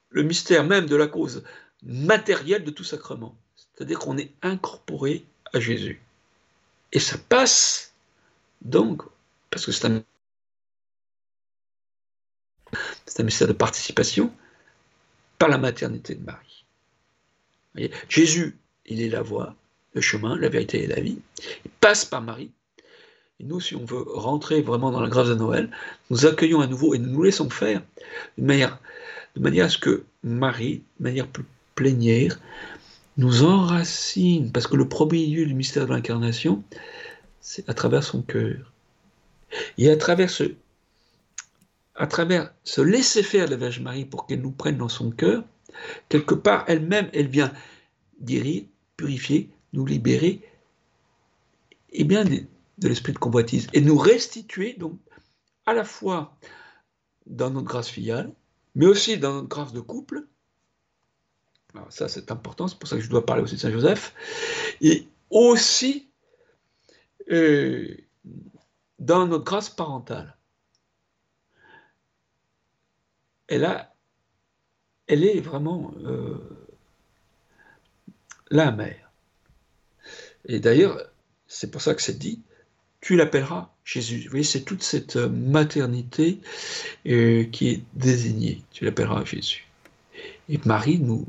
le 0.09 0.23
mystère 0.23 0.63
même 0.63 0.85
de 0.85 0.95
la 0.95 1.07
cause 1.07 1.43
matérielle 1.83 2.63
de 2.63 2.71
tout 2.71 2.83
sacrement. 2.83 3.35
C'est-à-dire 3.55 3.99
qu'on 3.99 4.17
est 4.17 4.31
incorporé 4.41 5.25
à 5.53 5.59
Jésus. 5.59 6.01
Et 6.91 6.99
ça 6.99 7.17
passe 7.17 7.93
donc, 8.61 9.03
parce 9.49 9.65
que 9.65 9.71
c'est 9.71 9.85
un, 9.87 10.03
mystère 13.23 13.47
de 13.47 13.53
participation, 13.53 14.33
par 15.37 15.49
la 15.49 15.57
maternité 15.57 16.15
de 16.15 16.23
Marie. 16.23 16.65
Jésus, 18.09 18.57
il 18.85 19.01
est 19.01 19.09
la 19.09 19.21
voie, 19.21 19.55
le 19.93 20.01
chemin, 20.01 20.37
la 20.37 20.49
vérité 20.49 20.83
et 20.83 20.87
la 20.87 20.99
vie. 20.99 21.19
Il 21.63 21.71
passe 21.71 22.03
par 22.03 22.21
Marie 22.21 22.51
et 23.39 23.45
nous, 23.45 23.61
si 23.61 23.75
on 23.75 23.85
veut 23.85 24.03
rentrer 24.05 24.61
vraiment 24.61 24.91
dans 24.91 24.99
la 24.99 25.07
grâce 25.07 25.29
de 25.29 25.35
Noël, 25.35 25.69
nous 26.09 26.25
accueillons 26.25 26.59
à 26.59 26.67
nouveau 26.67 26.93
et 26.93 26.99
nous 26.99 27.09
nous 27.09 27.23
laissons 27.23 27.49
faire 27.49 27.81
de 28.37 28.43
manière, 28.43 28.79
de 29.35 29.41
manière 29.41 29.65
à 29.65 29.69
ce 29.69 29.77
que 29.77 30.05
Marie, 30.23 30.83
de 30.99 31.03
manière 31.03 31.27
plus 31.27 31.45
plénière, 31.75 32.39
nous 33.17 33.43
enracine, 33.43 34.51
parce 34.51 34.67
que 34.67 34.75
le 34.75 34.87
premier 34.87 35.25
lieu 35.25 35.45
du 35.45 35.53
mystère 35.53 35.85
de 35.85 35.93
l'incarnation, 35.93 36.63
c'est 37.41 37.67
à 37.69 37.73
travers 37.73 38.03
son 38.03 38.21
cœur. 38.21 38.71
Et 39.77 39.89
à 39.89 39.97
travers 39.97 40.29
ce, 40.29 40.55
à 41.95 42.07
travers 42.07 42.53
ce 42.63 42.81
laisser 42.81 43.23
faire 43.23 43.49
la 43.49 43.57
Vierge 43.57 43.81
Marie 43.81 44.05
pour 44.05 44.25
qu'elle 44.25 44.41
nous 44.41 44.51
prenne 44.51 44.77
dans 44.77 44.89
son 44.89 45.11
cœur, 45.11 45.43
quelque 46.07 46.35
part 46.35 46.65
elle-même, 46.67 47.09
elle 47.13 47.27
vient 47.27 47.51
guérir, 48.21 48.63
purifier, 48.95 49.49
nous 49.73 49.85
libérer, 49.85 50.41
et 51.91 52.03
bien 52.03 52.23
de 52.23 52.87
l'esprit 52.87 53.13
de 53.13 53.17
convoitise 53.17 53.67
et 53.73 53.81
nous 53.81 53.97
restituer 53.97 54.73
donc 54.73 54.97
à 55.65 55.73
la 55.73 55.83
fois 55.83 56.37
dans 57.25 57.49
notre 57.49 57.67
grâce 57.67 57.89
filiale, 57.89 58.31
mais 58.79 58.85
aussi 58.85 59.17
dans 59.17 59.33
notre 59.33 59.49
grâce 59.49 59.73
de 59.73 59.81
couple. 59.81 60.25
Ça 61.89 62.07
c'est 62.07 62.31
important, 62.31 62.69
c'est 62.69 62.79
pour 62.79 62.87
ça 62.87 62.95
que 62.95 63.01
je 63.01 63.09
dois 63.09 63.25
parler 63.25 63.43
aussi 63.43 63.55
de 63.55 63.59
Saint 63.59 63.71
Joseph, 63.71 64.13
et 64.79 65.05
aussi 65.29 66.07
euh, 67.29 67.93
dans 68.97 69.27
notre 69.27 69.43
grâce 69.43 69.69
parentale. 69.69 70.37
elle 75.07 75.25
est 75.25 75.41
vraiment 75.41 75.93
euh, 76.05 76.37
la 78.49 78.71
mère. 78.71 79.11
Et 80.45 80.61
d'ailleurs, 80.61 81.11
c'est 81.47 81.69
pour 81.69 81.81
ça 81.81 81.95
que 81.95 82.01
c'est 82.01 82.17
dit, 82.17 82.41
tu 83.01 83.15
l'appelleras 83.15 83.69
Jésus. 83.85 84.23
Vous 84.23 84.29
voyez, 84.31 84.43
c'est 84.43 84.63
toute 84.63 84.83
cette 84.83 85.15
maternité 85.15 86.39
euh, 87.07 87.43
qui 87.45 87.69
est 87.69 87.83
désignée. 87.93 88.61
Tu 88.71 88.85
l'appelleras 88.85 89.25
Jésus. 89.25 89.65
Et 90.49 90.59
Marie, 90.65 90.99
nous, 90.99 91.25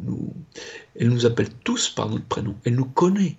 elle 0.98 1.08
nous 1.08 1.26
appelle 1.26 1.50
tous 1.64 1.90
par 1.90 2.08
notre 2.08 2.24
prénom. 2.24 2.56
Elle 2.64 2.74
nous 2.74 2.86
connaît. 2.86 3.36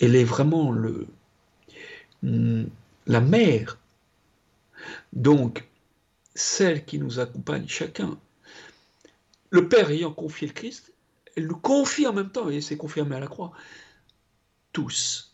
Elle 0.00 0.16
est 0.16 0.24
vraiment 0.24 0.74
hmm, 2.22 2.64
la 3.06 3.20
mère. 3.20 3.78
Donc, 5.12 5.68
celle 6.34 6.84
qui 6.84 6.98
nous 6.98 7.18
accompagne 7.18 7.66
chacun. 7.68 8.18
Le 9.50 9.68
Père 9.68 9.90
ayant 9.90 10.12
confié 10.12 10.46
le 10.46 10.52
Christ, 10.52 10.92
elle 11.36 11.46
nous 11.46 11.56
confie 11.56 12.06
en 12.06 12.12
même 12.12 12.30
temps, 12.30 12.48
et 12.48 12.60
c'est 12.60 12.76
confirmé 12.76 13.16
à 13.16 13.20
la 13.20 13.26
croix, 13.26 13.52
tous. 14.72 15.27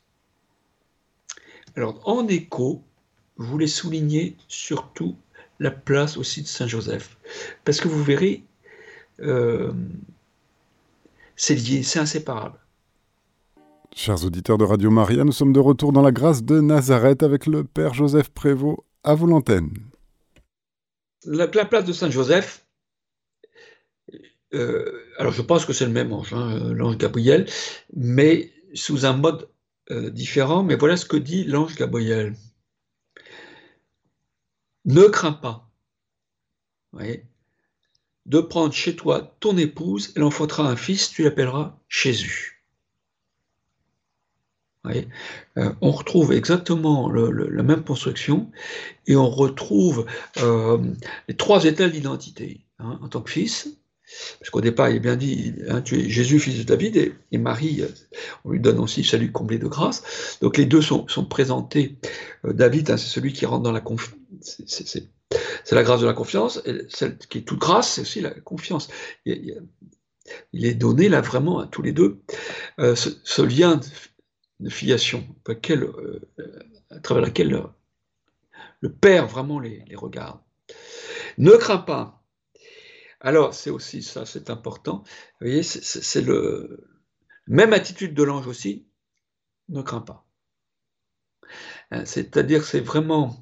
Alors, 1.76 2.00
en 2.08 2.28
écho, 2.28 2.82
je 3.38 3.44
voulais 3.44 3.66
souligner 3.66 4.36
surtout 4.48 5.16
la 5.58 5.70
place 5.70 6.16
aussi 6.16 6.42
de 6.42 6.46
Saint 6.46 6.66
Joseph, 6.66 7.16
parce 7.64 7.80
que 7.80 7.88
vous 7.88 8.02
verrez, 8.02 8.44
euh, 9.20 9.72
c'est 11.36 11.54
lié, 11.54 11.82
c'est 11.82 11.98
inséparable. 11.98 12.58
Chers 13.94 14.24
auditeurs 14.24 14.58
de 14.58 14.64
Radio 14.64 14.90
Maria, 14.90 15.24
nous 15.24 15.32
sommes 15.32 15.52
de 15.52 15.60
retour 15.60 15.92
dans 15.92 16.02
la 16.02 16.10
grâce 16.10 16.42
de 16.42 16.60
Nazareth 16.60 17.22
avec 17.22 17.46
le 17.46 17.62
Père 17.62 17.94
Joseph 17.94 18.28
Prévost 18.30 18.78
à 19.04 19.14
vous 19.14 19.26
l'antenne. 19.26 19.70
La, 21.24 21.46
place 21.46 21.84
de 21.84 21.92
Saint 21.92 22.10
Joseph, 22.10 22.66
euh, 24.52 25.00
alors 25.18 25.32
je 25.32 25.42
pense 25.42 25.64
que 25.64 25.72
c'est 25.72 25.86
le 25.86 25.92
même 25.92 26.12
ange, 26.12 26.34
hein, 26.34 26.72
l'ange 26.74 26.98
Gabriel, 26.98 27.46
mais 27.94 28.52
sous 28.74 29.06
un 29.06 29.14
mode 29.14 29.48
euh, 29.90 30.10
différent. 30.10 30.62
Mais 30.62 30.76
voilà 30.76 30.96
ce 30.96 31.06
que 31.06 31.16
dit 31.16 31.44
l'ange 31.44 31.76
Gabriel. 31.76 32.34
Ne 34.84 35.04
crains 35.04 35.32
pas. 35.32 35.70
De 38.26 38.40
prendre 38.40 38.72
chez 38.72 38.94
toi 38.96 39.36
ton 39.40 39.56
épouse, 39.56 40.12
elle 40.16 40.22
enfantera 40.22 40.68
un 40.68 40.76
fils, 40.76 41.10
tu 41.10 41.22
l'appelleras 41.22 41.76
Jésus. 41.88 42.54
Euh, 45.56 45.72
on 45.80 45.90
retrouve 45.90 46.32
exactement 46.32 47.10
la 47.10 47.62
même 47.62 47.84
construction 47.84 48.50
et 49.06 49.16
on 49.16 49.30
retrouve 49.30 50.06
euh, 50.38 50.78
les 51.28 51.36
trois 51.36 51.64
états 51.64 51.88
d'identité. 51.88 52.60
Hein, 52.78 52.98
en 53.02 53.08
tant 53.08 53.22
que 53.22 53.30
fils, 53.30 53.78
parce 54.38 54.50
qu'au 54.50 54.60
départ, 54.60 54.90
il 54.90 54.96
est 54.96 55.00
bien 55.00 55.16
dit, 55.16 55.54
hein, 55.68 55.80
tu 55.82 55.98
es 55.98 56.08
Jésus, 56.08 56.38
fils 56.38 56.58
de 56.58 56.62
David, 56.62 57.14
et, 57.32 57.38
Marie, 57.38 57.82
euh, 57.82 57.88
on 58.44 58.50
lui 58.50 58.60
donne 58.60 58.78
aussi 58.78 59.04
salut 59.04 59.32
comblé 59.32 59.58
de 59.58 59.66
grâce. 59.66 60.38
Donc 60.40 60.56
les 60.56 60.66
deux 60.66 60.82
sont, 60.82 61.06
présentés. 61.28 61.98
David, 62.44 62.90
hein, 62.90 62.96
c'est 62.96 63.08
celui 63.08 63.32
qui 63.32 63.46
rentre 63.46 63.62
dans 63.62 63.72
la 63.72 63.80
confiance. 63.80 64.16
C'est 64.40 65.72
la 65.72 65.82
grâce 65.82 66.00
de 66.00 66.06
la 66.06 66.12
confiance, 66.12 66.62
celle 66.88 67.18
qui 67.18 67.38
est 67.38 67.42
toute 67.42 67.58
grâce, 67.58 67.94
c'est 67.94 68.02
aussi 68.02 68.20
la 68.20 68.30
confiance. 68.30 68.88
Il, 69.24 69.54
est 70.52 70.74
donné 70.74 71.08
là 71.08 71.20
vraiment 71.20 71.58
à 71.58 71.66
tous 71.66 71.82
les 71.82 71.92
deux 71.92 72.20
ce, 72.78 73.42
lien 73.42 73.80
de 74.60 74.70
filiation, 74.70 75.26
euh, 75.48 76.20
à 76.90 77.00
travers 77.00 77.22
laquelle 77.22 77.50
le, 78.80 78.88
Père 78.88 79.26
vraiment 79.26 79.60
les, 79.60 79.84
regarde. 79.94 80.40
Ne 81.38 81.52
crains 81.52 81.78
pas. 81.78 82.23
Alors, 83.24 83.54
c'est 83.54 83.70
aussi 83.70 84.02
ça, 84.02 84.26
c'est 84.26 84.50
important. 84.50 84.98
Vous 85.40 85.46
voyez, 85.46 85.62
c'est 85.62 86.20
le 86.20 86.86
même 87.46 87.72
attitude 87.72 88.12
de 88.12 88.22
l'ange 88.22 88.46
aussi. 88.46 88.86
Ne 89.70 89.80
crains 89.80 90.02
pas. 90.02 90.26
Hein, 91.90 92.04
c'est-à-dire, 92.04 92.64
c'est 92.64 92.80
vraiment 92.80 93.34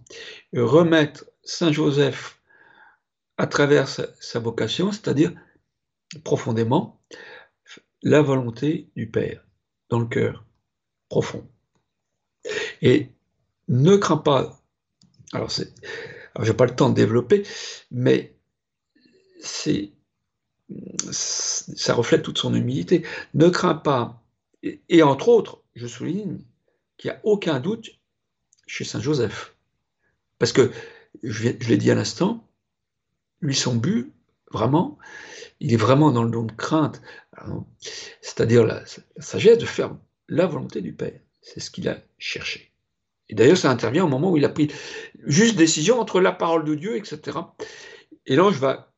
remettre 0.55 1.25
Saint 1.43 1.73
Joseph 1.73 2.41
à 3.39 3.49
travers 3.49 3.89
sa 3.89 4.39
vocation, 4.39 4.93
c'est-à-dire 4.93 5.33
profondément 6.23 7.03
la 8.03 8.23
volonté 8.23 8.89
du 8.95 9.11
Père 9.11 9.45
dans 9.89 9.99
le 9.99 10.07
cœur 10.07 10.45
profond. 11.09 11.45
Et 12.83 13.11
ne 13.67 13.97
crains 13.97 14.17
pas, 14.17 14.63
alors, 15.33 15.51
je 15.51 15.65
n'ai 16.41 16.57
pas 16.57 16.67
le 16.67 16.77
temps 16.77 16.91
de 16.91 16.95
développer, 16.95 17.45
mais 17.91 18.37
c'est, 19.43 19.93
ça 21.11 21.95
reflète 21.95 22.23
toute 22.23 22.39
son 22.39 22.55
humilité. 22.55 23.05
Ne 23.35 23.49
crains 23.49 23.75
pas, 23.75 24.23
et, 24.63 25.03
entre 25.03 25.29
autres, 25.29 25.63
je 25.75 25.87
souligne 25.87 26.39
qu'il 26.97 27.11
n'y 27.11 27.17
a 27.17 27.21
aucun 27.25 27.61
doute 27.61 27.91
chez 28.67 28.85
Saint 28.85 29.01
Joseph. 29.01 29.55
Parce 30.39 30.53
que, 30.53 30.71
je, 31.23 31.49
l'ai 31.49 31.77
dit 31.77 31.91
à 31.91 31.95
l'instant, 31.95 32.47
lui, 33.41 33.55
son 33.55 33.75
but, 33.75 34.13
vraiment, 34.51 34.99
il 35.61 35.73
est 35.73 35.77
vraiment 35.77 36.13
dans 36.13 36.23
le 36.23 36.31
don 36.31 36.45
de 36.45 36.53
crainte, 36.53 37.03
c'est-à-dire 38.21 38.65
la, 38.65 38.85
la, 39.17 39.23
sagesse 39.23 39.59
de 39.59 39.67
faire 39.67 39.97
la 40.29 40.47
volonté 40.47 40.81
du 40.81 40.93
Père. 40.93 41.19
C'est 41.41 41.61
ce 41.61 41.71
qu'il 41.71 41.89
a 41.89 41.99
cherché. 42.19 42.71
Et 43.29 43.35
d'ailleurs, 43.35 43.57
ça 43.57 43.71
intervient 43.71 44.05
au 44.05 44.09
moment 44.09 44.31
où 44.31 44.37
il 44.37 44.45
a 44.45 44.49
pris 44.49 44.71
juste 45.25 45.57
décision 45.57 45.99
entre 45.99 46.21
la 46.21 46.33
parole 46.33 46.65
de 46.65 46.75
Dieu, 46.75 46.97
etc. 46.97 47.39
Et 48.27 48.37
l'ange 48.37 48.59
va 48.59 48.92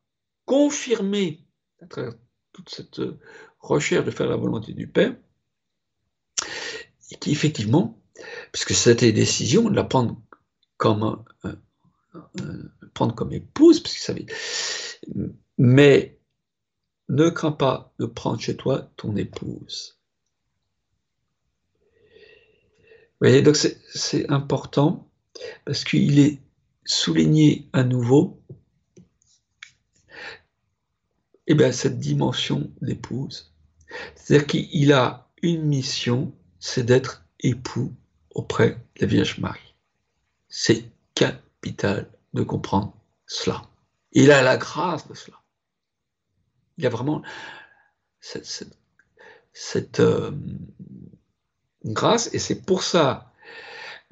confirmer, 0.44 1.44
à 1.80 1.86
travers 1.86 2.14
toute 2.52 2.68
cette 2.70 3.00
recherche 3.58 4.04
de 4.04 4.10
faire 4.10 4.28
la 4.28 4.36
volonté 4.36 4.72
du 4.72 4.86
Père, 4.86 5.16
qui 7.20 7.30
effectivement, 7.32 8.00
puisque 8.52 8.74
c'était 8.74 9.12
décision 9.12 9.68
de 9.70 9.74
la 9.74 9.84
prendre 9.84 10.20
comme, 10.76 11.24
prendre 12.94 13.14
comme 13.14 13.32
épouse, 13.32 13.82
mais 15.58 16.18
ne 17.08 17.28
crains 17.28 17.52
pas 17.52 17.92
de 17.98 18.06
prendre 18.06 18.40
chez 18.40 18.56
toi 18.56 18.90
ton 18.96 19.16
épouse. 19.16 19.98
voyez, 23.20 23.42
donc 23.42 23.56
c'est 23.56 24.30
important 24.30 25.08
parce 25.64 25.84
qu'il 25.84 26.18
est 26.18 26.40
souligné 26.84 27.68
à 27.72 27.82
nouveau 27.82 28.42
eh 31.46 31.54
bien, 31.54 31.72
cette 31.72 31.98
dimension 31.98 32.70
d'épouse. 32.80 33.52
C'est-à-dire 34.14 34.46
qu'il 34.46 34.92
a 34.92 35.28
une 35.42 35.64
mission, 35.64 36.32
c'est 36.58 36.84
d'être 36.84 37.24
époux 37.40 37.92
auprès 38.30 38.70
de 38.96 39.02
la 39.02 39.06
Vierge 39.06 39.38
Marie. 39.38 39.74
C'est 40.48 40.84
capital 41.14 42.10
de 42.32 42.42
comprendre 42.42 42.94
cela. 43.26 43.62
Il 44.12 44.30
a 44.30 44.42
la 44.42 44.56
grâce 44.56 45.06
de 45.08 45.14
cela. 45.14 45.40
Il 46.78 46.86
a 46.86 46.88
vraiment 46.88 47.22
cette, 48.20 50.00
euh, 50.00 50.32
grâce, 51.84 52.32
et 52.34 52.38
c'est 52.38 52.62
pour 52.62 52.82
ça, 52.82 53.32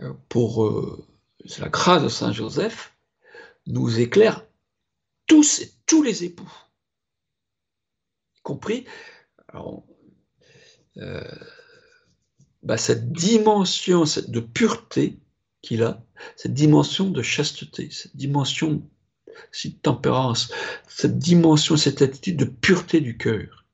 euh, 0.00 0.12
pour 0.28 0.64
euh, 0.64 1.04
la 1.58 1.68
grâce 1.68 2.02
de 2.02 2.08
Saint 2.08 2.32
Joseph, 2.32 2.94
nous 3.66 4.00
éclaire 4.00 4.44
tous 5.26 5.60
et 5.60 5.72
tous 5.86 6.02
les 6.02 6.24
époux, 6.24 6.50
compris 8.42 8.86
euh, 10.98 11.20
bah, 12.62 12.76
cette 12.76 13.12
dimension 13.12 14.04
de 14.28 14.40
pureté 14.40 15.18
qu'il 15.62 15.82
a, 15.82 16.04
cette 16.36 16.54
dimension 16.54 17.10
de 17.10 17.22
chasteté, 17.22 17.90
cette 17.90 18.16
dimension 18.16 18.88
de 19.64 19.70
tempérance, 19.82 20.52
cette 20.88 21.18
dimension, 21.18 21.76
cette 21.76 22.02
attitude 22.02 22.36
de 22.36 22.44
pureté 22.44 23.00
du 23.00 23.16
cœur. 23.16 23.66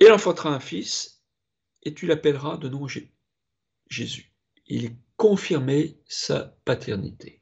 Et 0.00 0.10
enfantera 0.10 0.54
un 0.54 0.60
fils, 0.60 1.22
et 1.82 1.94
tu 1.94 2.06
l'appelleras 2.06 2.56
de 2.56 2.68
nom 2.68 2.86
Jésus. 3.88 4.32
Il 4.66 4.96
confirmé 5.16 5.98
sa 6.06 6.56
paternité. 6.64 7.39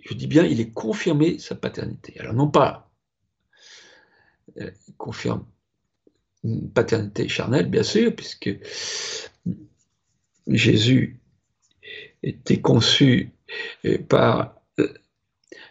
Je 0.00 0.14
dis 0.14 0.26
bien, 0.26 0.44
il 0.44 0.60
est 0.60 0.70
confirmé 0.70 1.38
sa 1.38 1.54
paternité. 1.54 2.18
Alors 2.20 2.34
non 2.34 2.50
pas, 2.50 2.90
euh, 4.60 4.70
confirme 4.96 5.46
une 6.44 6.70
paternité 6.70 7.28
charnelle, 7.28 7.68
bien 7.68 7.82
sûr, 7.82 8.14
puisque 8.14 8.50
Jésus 10.46 11.20
était 12.22 12.60
conçu 12.60 13.32
euh, 13.84 13.98
par 13.98 14.60
euh, 14.78 14.94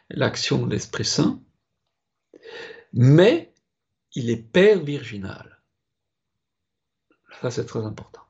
l'action 0.10 0.66
de 0.66 0.72
l'Esprit 0.72 1.06
Saint, 1.06 1.42
mais 2.94 3.54
il 4.14 4.30
est 4.30 4.38
Père 4.38 4.84
virginal. 4.84 5.62
Ça, 7.42 7.52
c'est 7.52 7.66
très 7.66 7.86
important. 7.86 8.22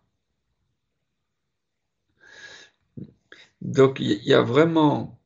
Donc, 3.62 4.00
il 4.00 4.24
y 4.24 4.34
a 4.34 4.42
vraiment 4.42 5.17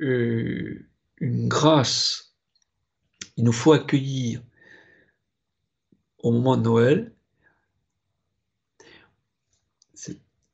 euh, 0.00 0.86
une 1.18 1.48
grâce. 1.48 2.34
Il 3.36 3.44
nous 3.44 3.52
faut 3.52 3.72
accueillir 3.72 4.42
au 6.18 6.32
moment 6.32 6.56
de 6.56 6.62
Noël, 6.62 7.14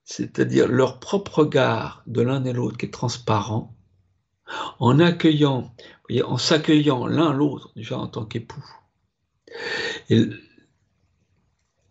c'est-à-dire 0.04 0.68
leur 0.68 1.00
propre 1.00 1.38
regard 1.38 2.02
de 2.06 2.20
l'un 2.20 2.44
et 2.44 2.52
l'autre 2.52 2.76
qui 2.76 2.86
est 2.86 2.90
transparent, 2.90 3.74
en 4.78 5.00
accueillant, 5.00 5.74
en 6.24 6.38
s'accueillant 6.38 7.06
l'un 7.06 7.32
l'autre 7.32 7.72
déjà 7.74 7.98
en 7.98 8.06
tant 8.06 8.26
qu'époux. 8.26 8.64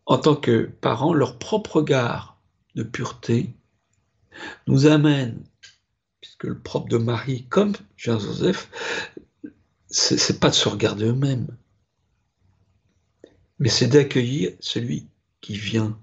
En 0.06 0.18
tant 0.18 0.36
que 0.36 0.66
parents, 0.82 1.14
leur 1.14 1.40
propre 1.40 1.78
regard 1.78 2.40
de 2.76 2.84
pureté 2.84 3.56
nous 4.68 4.86
amène, 4.86 5.44
puisque 6.44 6.56
le 6.56 6.60
propre 6.60 6.90
de 6.90 6.98
Marie 6.98 7.46
comme 7.50 7.74
Jean-Joseph, 7.98 8.70
c'est 9.90 10.40
pas 10.40 10.50
de 10.50 10.56
se 10.56 10.68
regarder 10.68 11.06
eux-mêmes, 11.06 11.56
mais 13.60 13.70
c'est 13.70 13.88
d'accueillir 13.88 14.52
celui 14.60 15.08
qui 15.42 15.56
vient. 15.56 15.98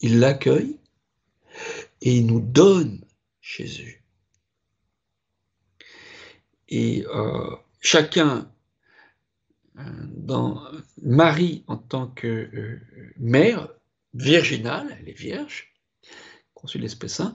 Il 0.00 0.20
l'accueille 0.20 0.78
et 2.00 2.16
il 2.16 2.26
nous 2.26 2.40
donne 2.40 3.04
Jésus. 3.40 4.02
Et 6.68 7.04
euh, 7.14 7.56
chacun, 7.80 8.50
euh, 9.78 9.82
dans 10.08 10.62
Marie 11.02 11.64
en 11.66 11.76
tant 11.76 12.06
que 12.06 12.26
euh, 12.26 12.80
mère 13.18 13.68
virginale, 14.14 14.96
elle 15.00 15.08
est 15.08 15.18
vierge, 15.18 15.74
conçue 16.54 16.78
l'Esprit 16.78 17.10
Saint, 17.10 17.34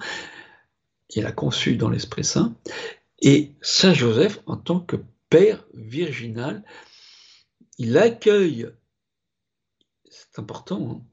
il 1.09 1.25
a 1.25 1.31
conçu 1.31 1.77
dans 1.77 1.89
l'Esprit 1.89 2.23
Saint, 2.23 2.55
et 3.19 3.55
Saint 3.61 3.93
Joseph 3.93 4.41
en 4.45 4.57
tant 4.57 4.79
que 4.79 4.97
père 5.29 5.65
virginal, 5.73 6.63
il 7.77 7.97
accueille, 7.97 8.69
c'est 10.09 10.39
important, 10.39 10.91
hein, 10.91 11.05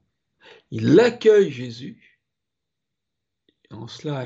il 0.71 0.99
accueille 0.99 1.51
Jésus, 1.51 2.21
en 3.71 3.87
cela, 3.87 4.25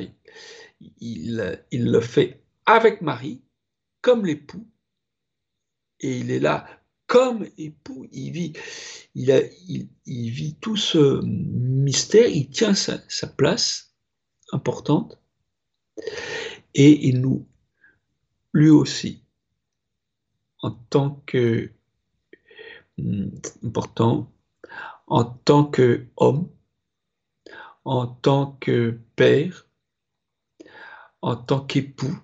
il, 1.00 1.58
le 1.72 2.02
fait 2.02 2.44
avec 2.66 3.02
Marie, 3.02 3.42
comme 4.02 4.26
l'époux, 4.26 4.68
et 6.02 6.18
il 6.18 6.32
est 6.32 6.40
là 6.40 6.68
comme 7.08 7.48
époux, 7.58 8.08
il 8.12 8.32
vit, 8.32 8.54
tout 10.62 10.78
ce 10.78 11.22
mystère, 11.24 12.28
il 12.28 12.50
tient 12.50 12.76
sa 12.76 13.28
place 13.36 13.96
importante, 14.52 15.20
et 16.74 17.08
il 17.08 17.22
nous, 17.22 17.46
lui 18.54 18.70
aussi, 18.70 19.24
en 20.62 20.72
tant 20.72 21.22
que 21.26 21.72
hmm, 22.98 23.30
important, 23.64 24.32
en 25.08 25.26
tant 25.26 25.66
qu'homme, 25.66 26.50
en 27.86 28.08
tant 28.08 28.58
que 28.60 29.00
père, 29.16 29.66
en 31.22 31.36
tant 31.36 31.62
qu'époux, 31.62 32.18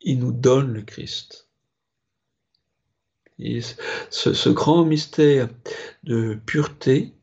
il 0.00 0.18
nous 0.18 0.32
donne 0.32 0.72
le 0.72 0.82
Christ. 0.82 1.48
Ce, 4.10 4.48
grand 4.50 4.84
mystère 4.84 5.48
de 6.02 6.38
pureté, 6.46 7.14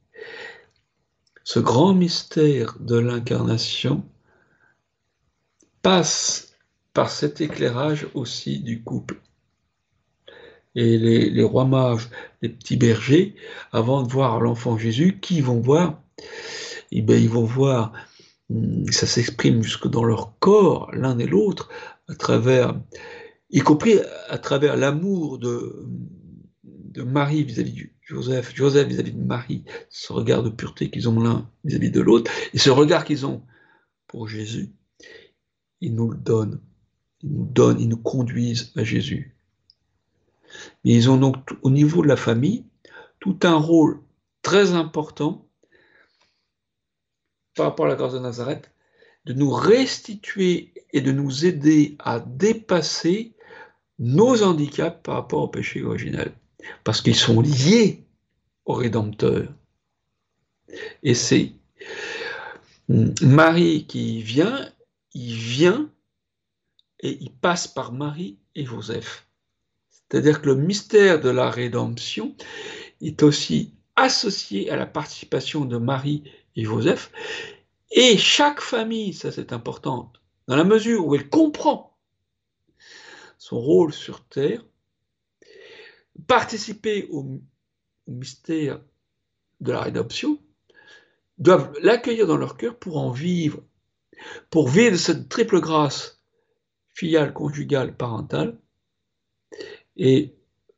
ce 1.43 1.59
grand 1.59 1.93
mystère 1.93 2.77
de 2.79 2.97
l'incarnation 2.97 4.03
passe 5.81 6.55
par 6.93 7.11
cet 7.11 7.41
éclairage 7.41 8.07
aussi 8.13 8.59
du 8.59 8.81
couple. 8.81 9.21
Et 10.75 10.97
les, 10.97 11.43
rois 11.43 11.65
mages, 11.65 12.09
les 12.41 12.49
petits 12.49 12.77
bergers, 12.77 13.35
avant 13.71 14.03
de 14.03 14.11
voir 14.11 14.39
l'enfant 14.39 14.77
Jésus, 14.77 15.19
qui 15.19 15.41
vont 15.41 15.59
voir? 15.59 16.01
Eh 16.91 17.01
bien, 17.01 17.17
ils 17.17 17.29
vont 17.29 17.43
voir, 17.43 17.93
hmm, 18.49 18.85
ça 18.91 19.07
s'exprime 19.07 19.63
jusque 19.63 19.87
dans 19.87 20.03
leur 20.03 20.37
corps, 20.39 20.89
l'un 20.93 21.17
et 21.17 21.25
l'autre, 21.25 21.69
à 22.07 22.15
travers, 22.15 22.79
y 23.49 23.59
compris 23.59 23.99
à 24.29 24.37
travers 24.37 24.77
l'amour 24.77 25.39
de, 25.39 25.87
de 26.63 27.03
Marie 27.03 27.43
vis-à-vis 27.43 27.73
de 27.73 27.89
Joseph, 28.01 28.55
Joseph 28.55 28.87
vis-à-vis 28.87 29.11
de 29.11 29.23
Marie, 29.23 29.63
ce 29.89 30.13
regard 30.13 30.41
de 30.41 30.49
pureté 30.49 30.89
qu'ils 30.89 31.09
ont 31.09 31.19
l'un 31.19 31.49
vis-à-vis 31.63 31.91
de 31.91 32.01
l'autre, 32.01 32.31
et 32.53 32.57
ce 32.57 32.69
regard 32.69 33.03
qu'ils 33.03 33.25
ont 33.25 33.43
pour 34.07 34.27
Jésus, 34.27 34.71
ils 35.81 35.95
nous 35.95 36.09
le 36.09 36.17
donnent. 36.17 36.59
Ils 37.23 37.31
nous 37.31 37.45
donnent, 37.45 37.79
ils 37.79 37.89
nous 37.89 37.97
conduisent 37.97 38.71
à 38.75 38.83
Jésus. 38.83 39.35
Mais 40.83 40.93
ils 40.93 41.09
ont 41.09 41.17
donc 41.17 41.37
au 41.61 41.69
niveau 41.69 42.01
de 42.01 42.07
la 42.07 42.15
famille 42.15 42.63
tout 43.19 43.39
un 43.43 43.55
rôle 43.55 43.99
très 44.41 44.73
important 44.73 45.45
par 47.55 47.65
rapport 47.65 47.87
à 47.87 47.89
la 47.89 47.95
grâce 47.95 48.13
de 48.13 48.19
Nazareth, 48.19 48.71
de 49.25 49.33
nous 49.33 49.49
restituer 49.49 50.73
et 50.93 51.01
de 51.01 51.11
nous 51.11 51.45
aider 51.45 51.97
à 51.99 52.19
dépasser 52.19 53.33
nos 53.99 54.43
handicaps 54.43 55.01
par 55.03 55.15
rapport 55.15 55.41
au 55.41 55.47
péché 55.47 55.83
originel, 55.83 56.31
parce 56.83 57.01
qu'ils 57.01 57.15
sont 57.15 57.41
liés 57.41 58.03
au 58.65 58.73
Rédempteur. 58.73 59.51
Et 61.03 61.15
c'est 61.15 61.51
Marie 62.87 63.85
qui 63.87 64.21
vient, 64.21 64.69
il 65.13 65.33
vient 65.35 65.91
et 66.99 67.17
il 67.21 67.31
passe 67.31 67.67
par 67.67 67.91
Marie 67.91 68.37
et 68.55 68.65
Joseph. 68.65 69.27
C'est-à-dire 69.89 70.41
que 70.41 70.47
le 70.47 70.55
mystère 70.55 71.19
de 71.19 71.29
la 71.29 71.49
rédemption 71.49 72.35
est 73.01 73.23
aussi 73.23 73.73
associé 73.95 74.69
à 74.69 74.75
la 74.75 74.85
participation 74.85 75.65
de 75.65 75.77
Marie 75.77 76.23
et 76.55 76.63
Joseph. 76.63 77.11
Et 77.91 78.17
chaque 78.17 78.61
famille, 78.61 79.13
ça 79.13 79.31
c'est 79.31 79.53
important, 79.53 80.11
dans 80.47 80.55
la 80.55 80.63
mesure 80.63 81.05
où 81.05 81.15
elle 81.15 81.29
comprend 81.29 81.97
son 83.37 83.59
rôle 83.59 83.93
sur 83.93 84.23
Terre, 84.25 84.65
participer 86.27 87.07
au, 87.11 87.39
mystère 88.07 88.81
de 89.59 89.71
la 89.71 89.81
rédemption, 89.81 90.39
doivent 91.37 91.73
l'accueillir 91.81 92.27
dans 92.27 92.37
leur 92.37 92.57
cœur 92.57 92.77
pour 92.77 92.97
en 92.97 93.11
vivre, 93.11 93.61
pour 94.49 94.69
vivre 94.69 94.97
cette 94.97 95.29
triple 95.29 95.59
grâce 95.59 96.21
filiale, 96.93 97.33
conjugale, 97.33 97.95
parentale, 97.95 98.57
et 99.95 100.35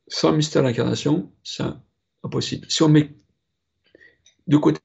sans 0.08 0.32
mystère 0.32 0.63
de 0.63 0.67
l'incarnation, 0.67 1.32
c'est 1.43 1.63
impossible. 2.23 2.69
Si 2.69 2.84
on 2.84 2.89
met 2.89 3.13
de 4.47 4.58
côté, 4.58 4.80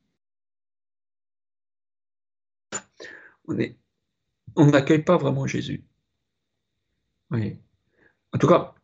on 4.56 4.66
n'accueille 4.66 5.02
pas 5.02 5.16
vraiment 5.16 5.46
Jésus. 5.46 5.84
En 7.30 8.38
tout 8.38 8.46
cas, 8.46 8.74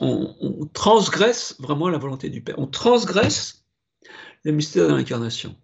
on, 0.00 0.68
transgresse 0.72 1.56
vraiment 1.58 1.88
la 1.88 1.98
volonté 1.98 2.28
du 2.28 2.42
Père. 2.42 2.58
On 2.58 2.66
transgresse 2.66 3.64
le 4.44 4.52
mystère 4.52 4.88
de 4.88 4.94
l'incarnation. 4.94 5.56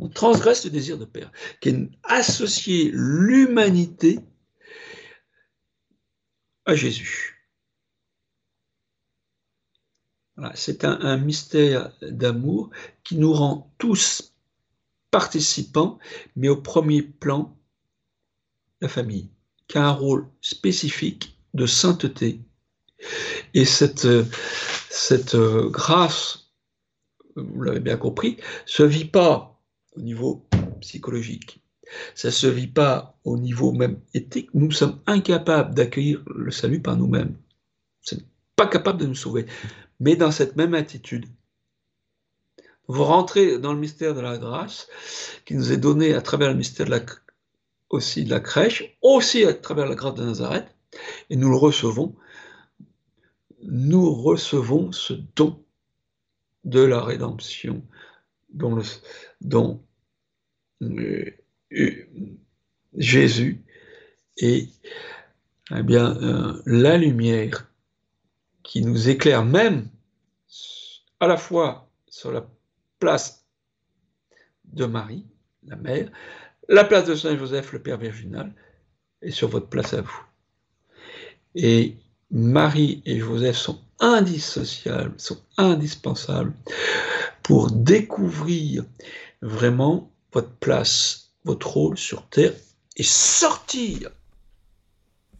On 0.00 0.08
transgresse 0.08 0.64
le 0.64 0.70
désir 0.70 0.98
de 0.98 1.04
Père, 1.04 1.30
qui 1.60 1.70
est 1.70 1.90
associé 2.04 2.90
l'humanité 2.92 4.20
à 6.66 6.74
Jésus 6.74 7.40
c'est 10.54 10.84
un, 10.84 11.16
mystère 11.16 11.92
d'amour 12.02 12.70
qui 13.04 13.16
nous 13.16 13.32
rend 13.32 13.72
tous 13.78 14.34
participants, 15.10 15.98
mais 16.36 16.48
au 16.48 16.56
premier 16.56 17.02
plan, 17.02 17.56
la 18.80 18.88
famille, 18.88 19.28
qui 19.68 19.78
a 19.78 19.86
un 19.86 19.92
rôle 19.92 20.26
spécifique 20.40 21.36
de 21.54 21.66
sainteté. 21.66 22.40
Et 23.54 23.64
cette, 23.64 24.06
cette 24.88 25.36
grâce, 25.36 26.50
vous 27.36 27.62
l'avez 27.62 27.80
bien 27.80 27.96
compris, 27.96 28.36
se 28.66 28.82
vit 28.82 29.04
pas 29.04 29.59
au 30.00 30.02
niveau 30.02 30.46
psychologique. 30.80 31.62
Ça 32.14 32.28
ne 32.28 32.32
se 32.32 32.46
vit 32.46 32.68
pas 32.68 33.18
au 33.24 33.36
niveau 33.38 33.72
même 33.72 34.00
éthique. 34.14 34.50
Nous 34.54 34.70
sommes 34.70 35.00
incapables 35.06 35.74
d'accueillir 35.74 36.22
le 36.26 36.50
salut 36.50 36.80
par 36.80 36.96
nous-mêmes. 36.96 37.36
C'est 38.00 38.24
pas 38.56 38.66
capable 38.66 39.00
de 39.00 39.06
nous 39.06 39.14
sauver 39.14 39.46
mais 40.00 40.16
dans 40.16 40.32
cette 40.32 40.56
même 40.56 40.74
attitude. 40.74 41.26
Vous 42.88 43.04
rentrez 43.04 43.58
dans 43.58 43.72
le 43.72 43.78
mystère 43.78 44.14
de 44.14 44.20
la 44.20 44.38
grâce 44.38 44.88
qui 45.44 45.54
nous 45.54 45.70
est 45.70 45.76
donné 45.76 46.14
à 46.14 46.22
travers 46.22 46.48
le 46.48 46.56
mystère 46.56 46.86
de 46.86 46.90
la, 46.90 47.00
aussi 47.90 48.24
de 48.24 48.30
la 48.30 48.40
crèche, 48.40 48.96
aussi 49.02 49.44
à 49.44 49.54
travers 49.54 49.86
la 49.86 49.94
grâce 49.94 50.14
de 50.14 50.24
Nazareth, 50.24 50.74
et 51.28 51.36
nous 51.36 51.50
le 51.50 51.56
recevons. 51.56 52.16
Nous 53.62 54.12
recevons 54.12 54.90
ce 54.90 55.12
don 55.36 55.62
de 56.64 56.80
la 56.80 57.00
rédemption 57.00 57.84
dont, 58.52 58.82
Jésus 62.96 63.62
est 64.36 64.68
eh 65.76 65.82
bien, 65.82 66.16
euh, 66.16 66.60
la 66.66 66.96
lumière 66.96 67.70
qui 68.62 68.82
nous 68.82 69.08
éclaire 69.08 69.44
même 69.44 69.88
à 71.20 71.26
la 71.26 71.36
fois 71.36 71.88
sur 72.08 72.32
la 72.32 72.48
place 72.98 73.46
de 74.64 74.84
Marie, 74.86 75.26
la 75.66 75.76
mère, 75.76 76.10
la 76.68 76.84
place 76.84 77.04
de 77.04 77.14
Saint 77.14 77.36
Joseph, 77.36 77.72
le 77.72 77.82
Père 77.82 77.98
virginal, 77.98 78.52
et 79.22 79.30
sur 79.30 79.48
votre 79.48 79.68
place 79.68 79.94
à 79.94 80.00
vous. 80.00 80.22
Et 81.54 81.96
Marie 82.30 83.02
et 83.04 83.18
Joseph 83.18 83.56
sont 83.56 83.80
indissociables, 83.98 85.14
sont 85.18 85.40
indispensables 85.56 86.54
pour 87.42 87.70
découvrir 87.70 88.84
vraiment 89.42 90.09
votre 90.32 90.50
place, 90.50 91.30
votre 91.44 91.68
rôle 91.68 91.98
sur 91.98 92.26
Terre 92.28 92.52
et 92.96 93.02
sortir 93.02 94.10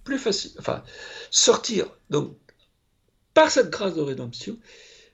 plus 0.05 0.19
facile, 0.19 0.53
enfin 0.59 0.83
sortir 1.31 1.87
donc 2.09 2.35
par 3.35 3.51
cette 3.51 3.71
grâce 3.71 3.95
de 3.95 4.01
rédemption 4.01 4.57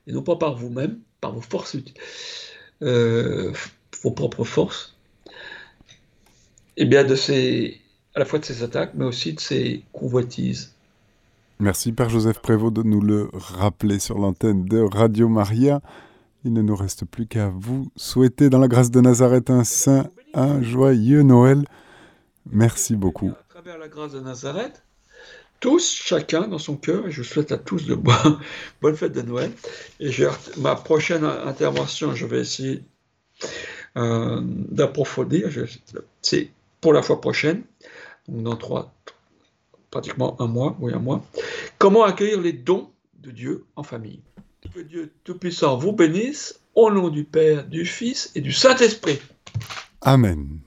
et 0.07 0.12
non 0.12 0.22
pas 0.22 0.37
par 0.37 0.55
vous-même, 0.57 1.01
par 1.20 1.33
vos 1.33 1.41
forces, 1.41 1.77
euh, 2.83 3.53
vos 4.03 4.11
propres 4.11 4.45
forces, 4.45 4.97
et 6.77 6.85
bien 6.85 7.05
de 7.05 7.14
ces, 7.14 7.81
à 8.14 8.20
la 8.20 8.24
fois 8.24 8.39
de 8.39 8.45
ces 8.45 8.62
attaques, 8.62 8.93
mais 8.95 9.05
aussi 9.05 9.33
de 9.33 9.41
ces 9.41 9.85
convoitises. 9.93 10.74
Merci 11.59 11.93
Père 11.93 12.11
Joseph 12.11 12.41
Prévost 12.41 12.74
de 12.74 12.83
nous 12.83 13.01
le 13.01 13.31
rappeler 13.33 13.99
sur 13.99 14.18
l'antenne 14.18 14.66
de 14.66 14.79
Radio 14.79 15.29
Maria. 15.29 15.81
Il 16.47 16.53
ne 16.53 16.62
nous 16.62 16.76
reste 16.76 17.05
plus 17.05 17.26
qu'à 17.26 17.49
vous 17.49 17.90
souhaiter 17.97 18.51
dans 18.51 18.61
la 18.61 18.68
grâce 18.68 18.92
de 18.92 19.01
Nazareth 19.01 19.51
un 19.51 19.64
saint, 19.64 20.09
un 20.32 20.62
joyeux 20.62 21.22
Noël. 21.22 21.64
Merci 22.49 22.94
beaucoup. 22.94 23.30
À 23.30 23.53
travers 23.55 23.78
la 23.78 23.88
grâce 23.88 24.12
de 24.12 24.20
Nazareth, 24.20 24.84
tous, 25.59 25.90
chacun 25.90 26.47
dans 26.47 26.61
son 26.61 26.76
cœur, 26.76 27.09
et 27.09 27.11
je 27.11 27.24
souhaite 27.24 27.51
à 27.51 27.59
tous 27.59 27.86
de 27.86 27.97
bonnes 28.80 28.94
fêtes 28.94 29.14
de 29.14 29.22
Noël. 29.22 29.51
Et 29.99 30.12
ma 30.59 30.76
prochaine 30.76 31.24
intervention, 31.24 32.14
je 32.14 32.26
vais 32.26 32.42
essayer 32.42 32.84
euh, 33.97 34.40
d'approfondir, 34.44 35.51
c'est 36.22 36.53
pour 36.80 36.92
la 36.92 37.03
fois 37.03 37.20
prochaine, 37.20 37.64
donc 38.28 38.44
dans 38.44 38.57
trois, 38.57 38.94
pratiquement 39.90 40.40
un 40.40 40.47
mois, 40.47 40.76
oui 40.78 40.92
un 40.94 41.01
mois, 41.01 41.24
comment 41.78 42.05
accueillir 42.05 42.40
les 42.40 42.53
dons 42.53 42.88
de 43.18 43.32
Dieu 43.32 43.64
en 43.74 43.82
famille? 43.82 44.22
Que 44.74 44.80
Dieu 44.80 45.12
Tout-Puissant 45.24 45.76
vous 45.76 45.92
bénisse, 45.92 46.60
au 46.74 46.90
nom 46.90 47.08
du 47.08 47.24
Père, 47.24 47.66
du 47.66 47.84
Fils 47.84 48.30
et 48.34 48.40
du 48.40 48.52
Saint-Esprit. 48.52 49.18
Amen. 50.00 50.58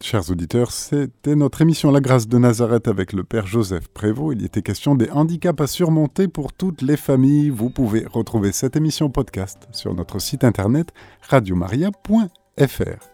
Chers 0.00 0.30
auditeurs, 0.30 0.70
c'était 0.70 1.34
notre 1.34 1.60
émission 1.60 1.90
La 1.90 2.00
grâce 2.00 2.28
de 2.28 2.38
Nazareth 2.38 2.86
avec 2.86 3.12
le 3.12 3.24
Père 3.24 3.46
Joseph 3.46 3.88
Prévost. 3.88 4.38
Il 4.38 4.44
était 4.46 4.62
question 4.62 4.94
des 4.94 5.10
handicaps 5.10 5.60
à 5.60 5.66
surmonter 5.66 6.28
pour 6.28 6.52
toutes 6.52 6.82
les 6.82 6.96
familles. 6.96 7.50
Vous 7.50 7.68
pouvez 7.68 8.06
retrouver 8.06 8.52
cette 8.52 8.76
émission 8.76 9.10
podcast 9.10 9.66
sur 9.72 9.94
notre 9.94 10.20
site 10.20 10.44
internet 10.44 10.92
radiomaria.fr. 11.22 13.08